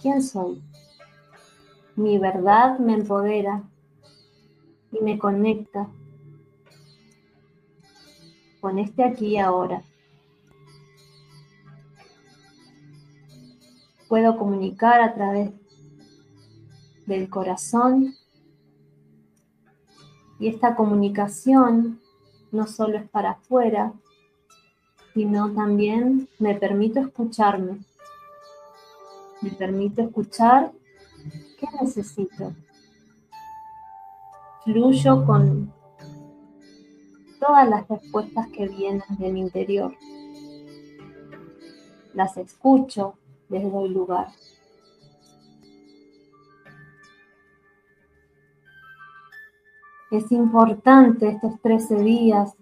[0.00, 0.62] quién soy.
[1.96, 3.62] Mi verdad me empodera
[4.92, 5.88] y me conecta
[8.60, 9.82] con este aquí y ahora.
[14.08, 15.52] Puedo comunicar a través
[17.06, 18.14] del corazón
[20.38, 22.00] y esta comunicación
[22.50, 23.92] no solo es para afuera,
[25.14, 27.84] sino también me permito escucharme.
[29.42, 30.72] Me permito escuchar
[31.58, 32.52] qué necesito
[34.64, 35.72] fluyo con
[37.38, 39.94] todas las respuestas que vienen de mi interior.
[42.12, 43.14] Las escucho,
[43.48, 44.28] les doy lugar.
[50.10, 52.52] Es importante estos 13 días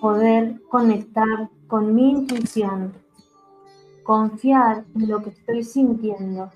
[0.00, 2.92] poder conectar con mi intuición,
[4.02, 6.50] confiar en lo que estoy sintiendo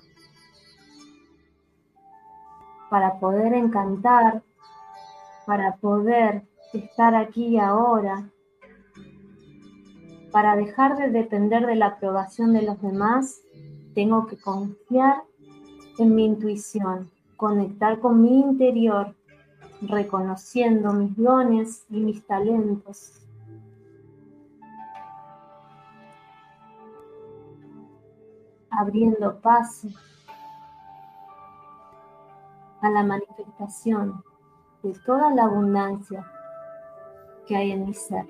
[2.89, 4.43] para poder encantar,
[5.45, 6.43] para poder
[6.73, 8.29] estar aquí y ahora,
[10.31, 13.41] para dejar de depender de la aprobación de los demás,
[13.95, 15.23] tengo que confiar
[15.97, 19.15] en mi intuición, conectar con mi interior,
[19.81, 23.26] reconociendo mis dones y mis talentos.
[28.79, 29.87] Abriendo paso
[32.81, 34.23] a la manifestación
[34.83, 36.25] de toda la abundancia
[37.47, 38.27] que hay en mi ser.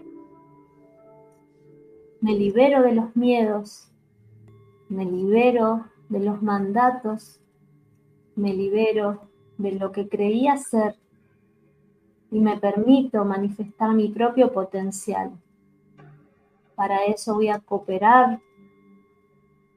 [2.21, 3.91] Me libero de los miedos,
[4.87, 7.41] me libero de los mandatos,
[8.35, 9.27] me libero
[9.57, 10.95] de lo que creía ser
[12.31, 15.31] y me permito manifestar mi propio potencial.
[16.75, 18.39] Para eso voy a cooperar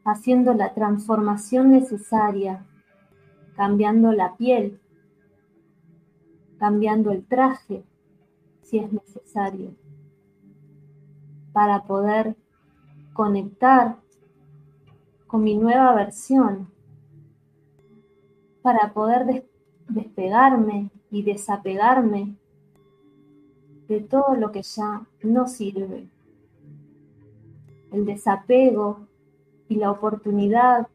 [0.05, 2.67] haciendo la transformación necesaria
[3.61, 4.81] cambiando la piel,
[6.59, 7.85] cambiando el traje
[8.63, 9.75] si es necesario,
[11.53, 12.37] para poder
[13.13, 13.99] conectar
[15.27, 16.71] con mi nueva versión,
[18.63, 19.47] para poder
[19.91, 22.37] despegarme y desapegarme
[23.89, 26.09] de todo lo que ya no sirve.
[27.93, 29.07] El desapego
[29.71, 30.89] y la oportunidad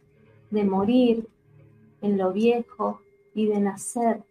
[0.52, 1.30] de morir
[2.02, 2.99] en lo viejo
[3.34, 4.22] y de nacer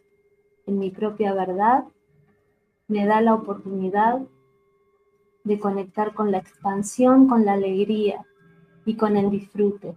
[0.66, 1.84] en mi propia verdad,
[2.86, 4.20] me da la oportunidad
[5.44, 8.26] de conectar con la expansión, con la alegría
[8.84, 9.96] y con el disfrute.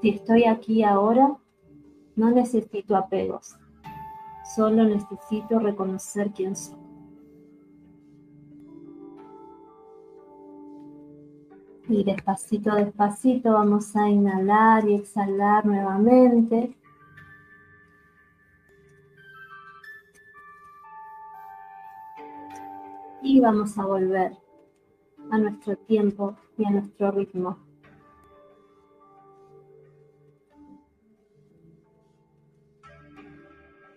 [0.00, 1.36] Si estoy aquí ahora,
[2.14, 3.56] no necesito apegos,
[4.54, 6.83] solo necesito reconocer quién soy.
[11.86, 16.74] Y despacito, despacito vamos a inhalar y exhalar nuevamente.
[23.22, 24.32] Y vamos a volver
[25.30, 27.58] a nuestro tiempo y a nuestro ritmo.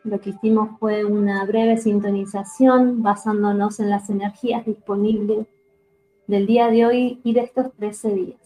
[0.04, 5.48] Lo que hicimos fue una breve sintonización basándonos en las energías disponibles
[6.28, 8.40] del día de hoy y de estos 13 días.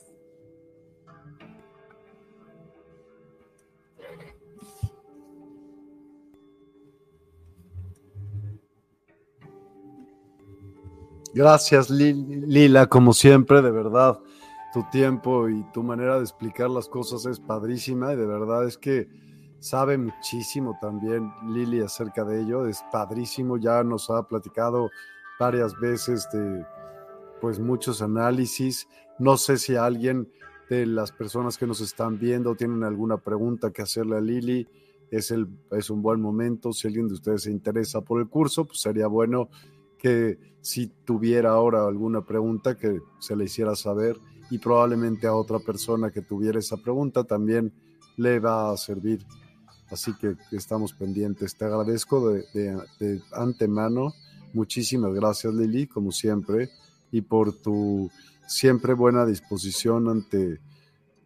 [11.34, 14.20] Gracias Lila, como siempre, de verdad,
[14.74, 18.78] tu tiempo y tu manera de explicar las cosas es padrísima y de verdad es
[18.78, 19.08] que
[19.60, 24.90] sabe muchísimo también Lili acerca de ello, es padrísimo, ya nos ha platicado
[25.40, 26.66] varias veces de
[27.42, 28.88] pues muchos análisis.
[29.20, 30.32] No sé si alguien
[30.70, 34.68] de las personas que nos están viendo tienen alguna pregunta que hacerle a Lili.
[35.10, 36.72] es, el, es un buen momento.
[36.72, 39.50] Si alguien de ustedes se interesa por el curso, pues sería bueno
[39.98, 44.18] que si tuviera ahora alguna pregunta que se le hiciera saber
[44.50, 47.74] y probablemente a otra persona que tuviera esa pregunta también
[48.18, 49.26] le va a servir.
[49.90, 51.56] Así que estamos pendientes.
[51.58, 54.14] Te agradezco de, de antemano.
[54.54, 56.70] Muchísimas gracias Lili, como siempre,
[57.12, 58.10] y por tu
[58.48, 60.60] siempre buena disposición ante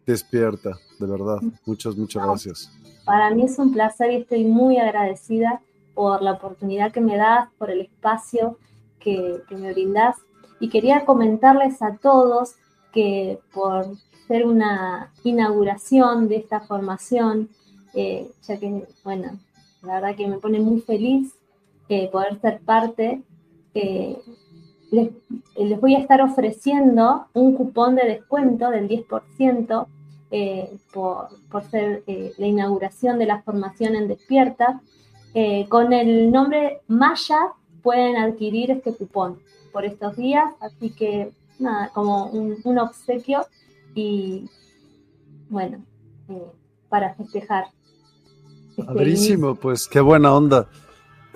[0.06, 1.40] Despierta, de verdad.
[1.66, 2.72] Muchas, muchas gracias.
[3.04, 5.60] Para mí es un placer y estoy muy agradecida
[5.94, 8.56] por la oportunidad que me das, por el espacio
[9.00, 10.16] que, me brindas.
[10.60, 12.54] Y quería comentarles a todos
[12.92, 13.96] que por
[14.28, 17.48] ser una inauguración de esta formación,
[17.94, 19.40] eh, ya que, bueno,
[19.82, 21.34] la verdad que me pone muy feliz
[21.88, 23.22] eh, poder ser parte,
[23.74, 24.16] eh,
[24.90, 25.10] les,
[25.56, 29.86] les, voy a estar ofreciendo un cupón de descuento del 10%
[30.92, 34.80] por, por, ser la inauguración de la formación en Despierta.
[35.68, 37.52] con el nombre Maya
[37.82, 39.38] pueden adquirir este cupón
[39.72, 43.46] por estos días, así que nada, como un, obsequio
[43.94, 44.48] y
[45.48, 45.84] bueno,
[46.28, 46.50] eh,
[46.88, 47.66] para festejar.
[48.70, 50.68] Este Padrísimo, pues qué buena onda.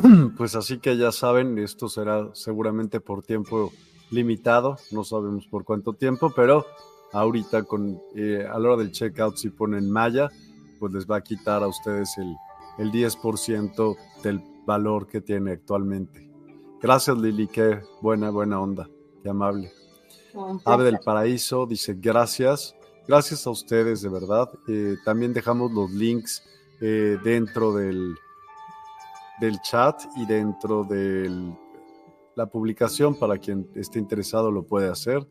[0.37, 3.73] Pues así que ya saben, esto será seguramente por tiempo
[4.11, 6.67] limitado, no sabemos por cuánto tiempo, pero
[7.13, 10.29] ahorita con eh, a la hora del checkout si ponen Maya,
[10.79, 12.35] pues les va a quitar a ustedes el,
[12.79, 16.29] el 10% del valor que tiene actualmente.
[16.81, 18.89] Gracias Lili, qué buena, buena onda,
[19.23, 19.73] qué amable.
[20.65, 22.75] Ave del Paraíso dice gracias,
[23.07, 24.49] gracias a ustedes de verdad.
[24.67, 26.43] Eh, también dejamos los links
[26.81, 28.15] eh, dentro del,
[29.41, 31.55] del chat y dentro de
[32.37, 35.27] la publicación para quien esté interesado lo puede hacer.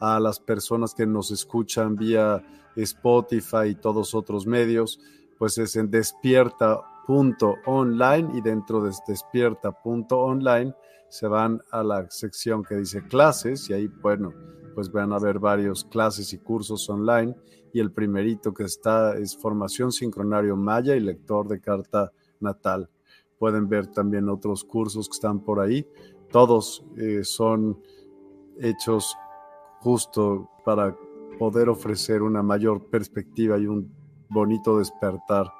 [0.00, 2.42] A las personas que nos escuchan vía
[2.76, 5.00] Spotify y todos otros medios,
[5.38, 10.74] pues es en despierta.online y dentro de despierta.online
[11.08, 14.34] se van a la sección que dice clases y ahí, bueno,
[14.74, 17.34] pues van a ver varios clases y cursos online.
[17.72, 22.90] Y el primerito que está es formación sincronario maya y lector de carta natal.
[23.38, 25.86] Pueden ver también otros cursos que están por ahí.
[26.30, 27.80] Todos eh, son
[28.60, 29.16] hechos
[29.80, 30.96] justo para
[31.38, 33.92] poder ofrecer una mayor perspectiva y un
[34.28, 35.52] bonito despertar.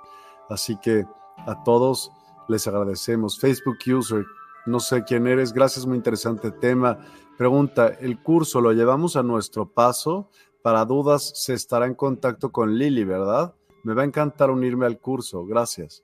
[0.48, 1.05] Así que
[1.39, 2.11] a todos
[2.48, 3.39] les agradecemos.
[3.39, 4.24] Facebook User
[4.66, 6.98] no sé quién eres, gracias, muy interesante tema.
[7.39, 10.28] Pregunta, ¿el curso lo llevamos a nuestro paso?
[10.61, 13.55] Para dudas, se estará en contacto con Lili, ¿verdad?
[13.85, 16.03] Me va a encantar unirme al curso, gracias.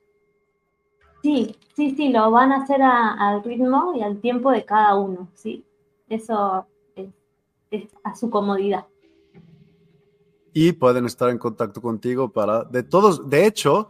[1.23, 5.29] Sí, sí, sí, lo van a hacer al ritmo y al tiempo de cada uno,
[5.33, 5.63] ¿sí?
[6.09, 6.67] Eso
[6.97, 7.09] es,
[7.71, 8.85] es a su comodidad.
[10.51, 13.87] Y pueden estar en contacto contigo para, de todos, de hecho,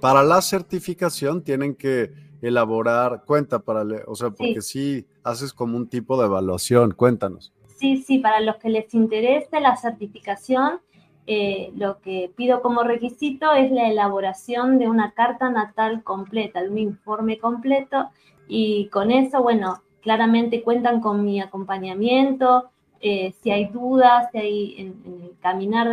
[0.00, 5.06] para la certificación tienen que elaborar, cuenta para, o sea, porque sí.
[5.22, 7.52] haces como un tipo de evaluación, cuéntanos.
[7.76, 10.80] Sí, sí, para los que les interese la certificación,
[11.26, 16.70] eh, lo que pido como requisito es la elaboración de una carta natal completa, de
[16.70, 18.08] un informe completo,
[18.48, 22.70] y con eso, bueno, claramente cuentan con mi acompañamiento,
[23.00, 25.90] eh, si hay dudas, si hay en, el caminar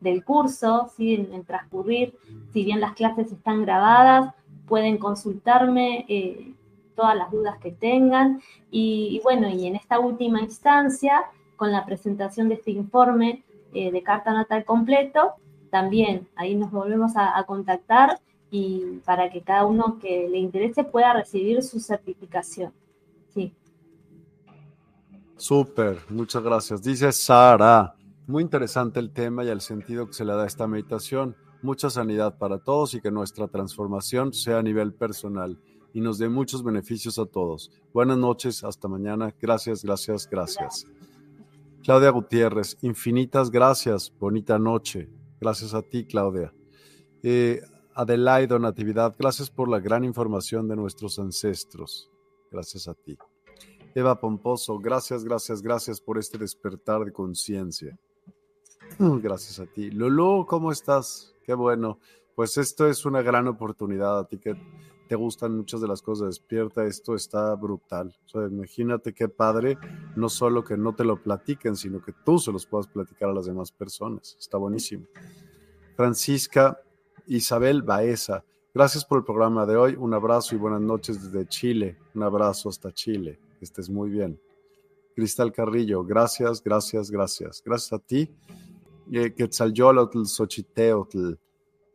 [0.00, 1.14] del curso, ¿sí?
[1.14, 2.14] en transcurrir,
[2.52, 4.34] si bien las clases están grabadas,
[4.66, 6.52] pueden consultarme eh,
[6.94, 8.40] todas las dudas que tengan.
[8.70, 11.24] Y, bueno, y en esta última instancia,
[11.56, 13.42] con la presentación de este informe
[13.76, 15.34] eh, de carta natal completo,
[15.70, 18.18] también ahí nos volvemos a, contactar
[18.50, 22.72] y para que cada uno que le interese pueda recibir su certificación.
[23.34, 23.52] Sí.
[25.36, 26.82] Súper, muchas gracias.
[26.82, 27.94] Dice Sara,
[28.26, 31.90] muy interesante el tema y el sentido que se le da a esta meditación mucha
[31.90, 35.58] sanidad para todos y que nuestra transformación sea a nivel personal
[35.92, 37.70] y nos dé muchos beneficios a todos.
[37.92, 39.34] Buenas noches, hasta mañana.
[39.40, 40.86] Gracias, gracias, gracias.
[41.86, 44.12] Claudia Gutiérrez, infinitas gracias.
[44.18, 45.08] Bonita noche.
[45.40, 46.52] Gracias a ti, Claudia.
[47.22, 47.60] Eh,
[47.94, 52.10] Adelaido Natividad, gracias por la gran información de nuestros ancestros.
[52.50, 53.16] Gracias a ti.
[53.94, 57.96] Eva Pomposo, gracias, gracias, gracias por este despertar de conciencia.
[58.98, 59.92] Gracias a ti.
[59.92, 61.36] Lolo, ¿cómo estás?
[61.44, 62.00] Qué bueno.
[62.34, 64.56] Pues esto es una gran oportunidad a ti que
[65.08, 66.84] te gustan muchas de las cosas despierta.
[66.84, 68.14] Esto está brutal.
[68.26, 69.78] O sea, imagínate qué padre,
[70.16, 73.34] no solo que no te lo platiquen, sino que tú se los puedas platicar a
[73.34, 74.36] las demás personas.
[74.38, 75.06] Está buenísimo.
[75.96, 76.80] Francisca
[77.26, 79.96] Isabel Baeza, gracias por el programa de hoy.
[79.96, 81.98] Un abrazo y buenas noches desde Chile.
[82.14, 83.38] Un abrazo hasta Chile.
[83.58, 84.38] Que estés muy bien.
[85.14, 87.62] Cristal Carrillo, gracias, gracias, gracias.
[87.64, 88.30] Gracias a ti.
[89.10, 91.34] Eh, Quetzalyolotl, Xochiteotl,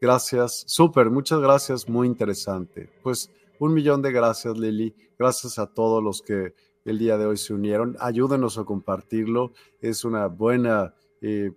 [0.01, 2.89] Gracias, súper, muchas gracias, muy interesante.
[3.03, 3.29] Pues
[3.59, 4.95] un millón de gracias, Lili.
[5.19, 6.55] Gracias a todos los que
[6.85, 7.95] el día de hoy se unieron.
[7.99, 9.51] Ayúdenos a compartirlo.
[9.79, 11.51] Es una buena eh,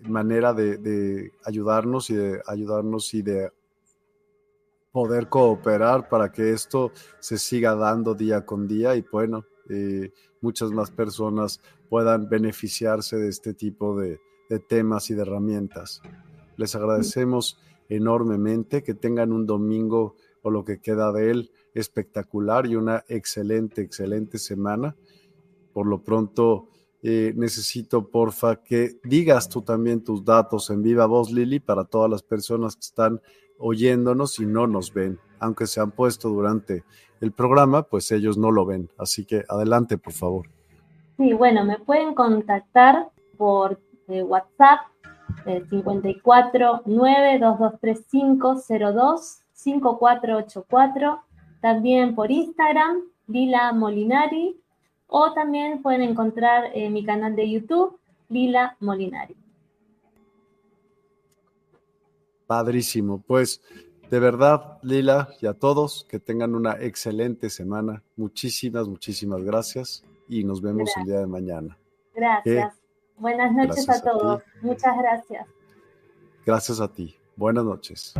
[0.00, 3.52] manera de, ayudarnos y de ayudarnos y de
[4.90, 10.10] poder cooperar para que esto se siga dando día con día y bueno, eh,
[10.40, 11.60] muchas más personas
[11.90, 14.18] puedan beneficiarse de este tipo de,
[14.48, 16.00] de temas y de herramientas.
[16.56, 17.58] Les agradecemos
[17.88, 23.82] enormemente que tengan un domingo o lo que queda de él espectacular y una excelente,
[23.82, 24.96] excelente semana.
[25.72, 26.68] Por lo pronto,
[27.02, 32.10] eh, necesito, porfa, que digas tú también tus datos en viva voz, Lili, para todas
[32.10, 33.20] las personas que están
[33.58, 35.18] oyéndonos y no nos ven.
[35.38, 36.84] Aunque se han puesto durante
[37.20, 38.90] el programa, pues ellos no lo ven.
[38.98, 40.48] Así que adelante, por favor.
[41.16, 44.91] Sí, bueno, me pueden contactar por eh, WhatsApp
[45.46, 51.22] eh, 54 92235 02 5484.
[51.60, 54.60] También por Instagram, Lila Molinari
[55.06, 57.98] o también pueden encontrar en mi canal de YouTube,
[58.30, 59.36] Lila Molinari.
[62.46, 63.60] Padrísimo, pues
[64.10, 68.02] de verdad, Lila, y a todos, que tengan una excelente semana.
[68.16, 71.78] Muchísimas, muchísimas gracias y nos vemos el día de mañana.
[72.14, 72.81] Gracias.
[73.16, 74.42] Buenas noches a todos.
[74.62, 75.46] Muchas gracias.
[76.44, 77.16] Gracias a ti.
[77.36, 78.14] Buenas noches.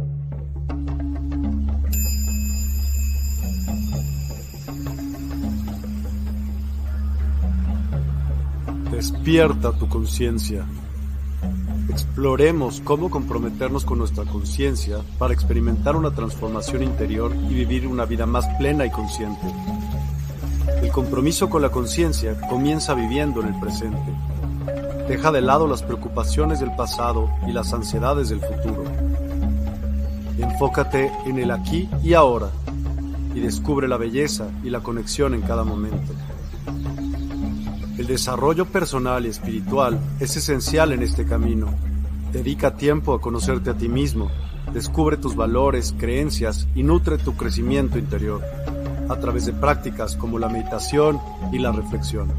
[8.90, 10.64] Despierta tu conciencia.
[11.88, 18.26] Exploremos cómo comprometernos con nuestra conciencia para experimentar una transformación interior y vivir una vida
[18.26, 19.46] más plena y consciente.
[20.80, 24.12] El compromiso con la conciencia comienza viviendo en el presente.
[25.12, 28.82] Deja de lado las preocupaciones del pasado y las ansiedades del futuro.
[30.38, 32.48] Enfócate en el aquí y ahora
[33.34, 36.14] y descubre la belleza y la conexión en cada momento.
[37.98, 41.66] El desarrollo personal y espiritual es esencial en este camino.
[42.32, 44.30] Dedica tiempo a conocerte a ti mismo,
[44.72, 48.40] descubre tus valores, creencias y nutre tu crecimiento interior
[49.10, 51.20] a través de prácticas como la meditación
[51.52, 52.32] y la reflexión.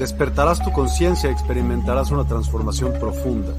[0.00, 3.52] Despertarás tu conciencia y experimentarás una transformación profunda.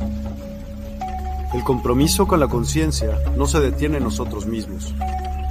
[1.53, 4.95] El compromiso con la conciencia no se detiene en nosotros mismos,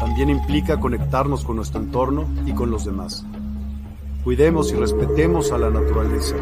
[0.00, 3.24] también implica conectarnos con nuestro entorno y con los demás.
[4.24, 6.34] Cuidemos y respetemos a la naturaleza,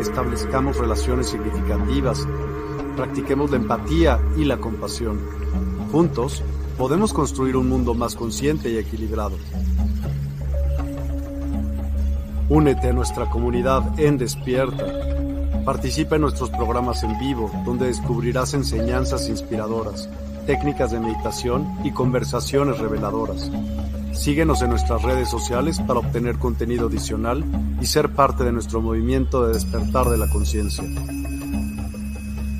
[0.00, 2.26] establezcamos relaciones significativas,
[2.96, 5.20] practiquemos la empatía y la compasión.
[5.92, 6.42] Juntos
[6.76, 9.36] podemos construir un mundo más consciente y equilibrado.
[12.48, 14.84] Únete a nuestra comunidad en Despierta.
[15.64, 20.10] Participa en nuestros programas en vivo, donde descubrirás enseñanzas inspiradoras,
[20.46, 23.50] técnicas de meditación y conversaciones reveladoras.
[24.12, 27.42] Síguenos en nuestras redes sociales para obtener contenido adicional
[27.80, 30.84] y ser parte de nuestro movimiento de despertar de la conciencia.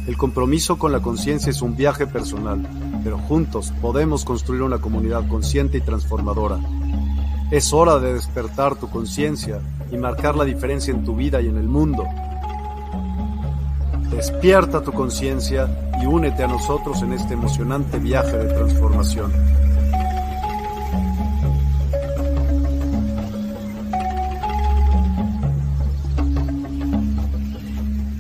[0.07, 2.67] El compromiso con la conciencia es un viaje personal,
[3.05, 6.59] pero juntos podemos construir una comunidad consciente y transformadora.
[7.55, 9.61] Es hora de despertar tu conciencia
[9.93, 12.05] y marcar la diferencia en tu vida y en el mundo.
[14.11, 15.69] Despierta tu conciencia
[16.03, 19.33] y únete a nosotros en este emocionante viaje de transformación.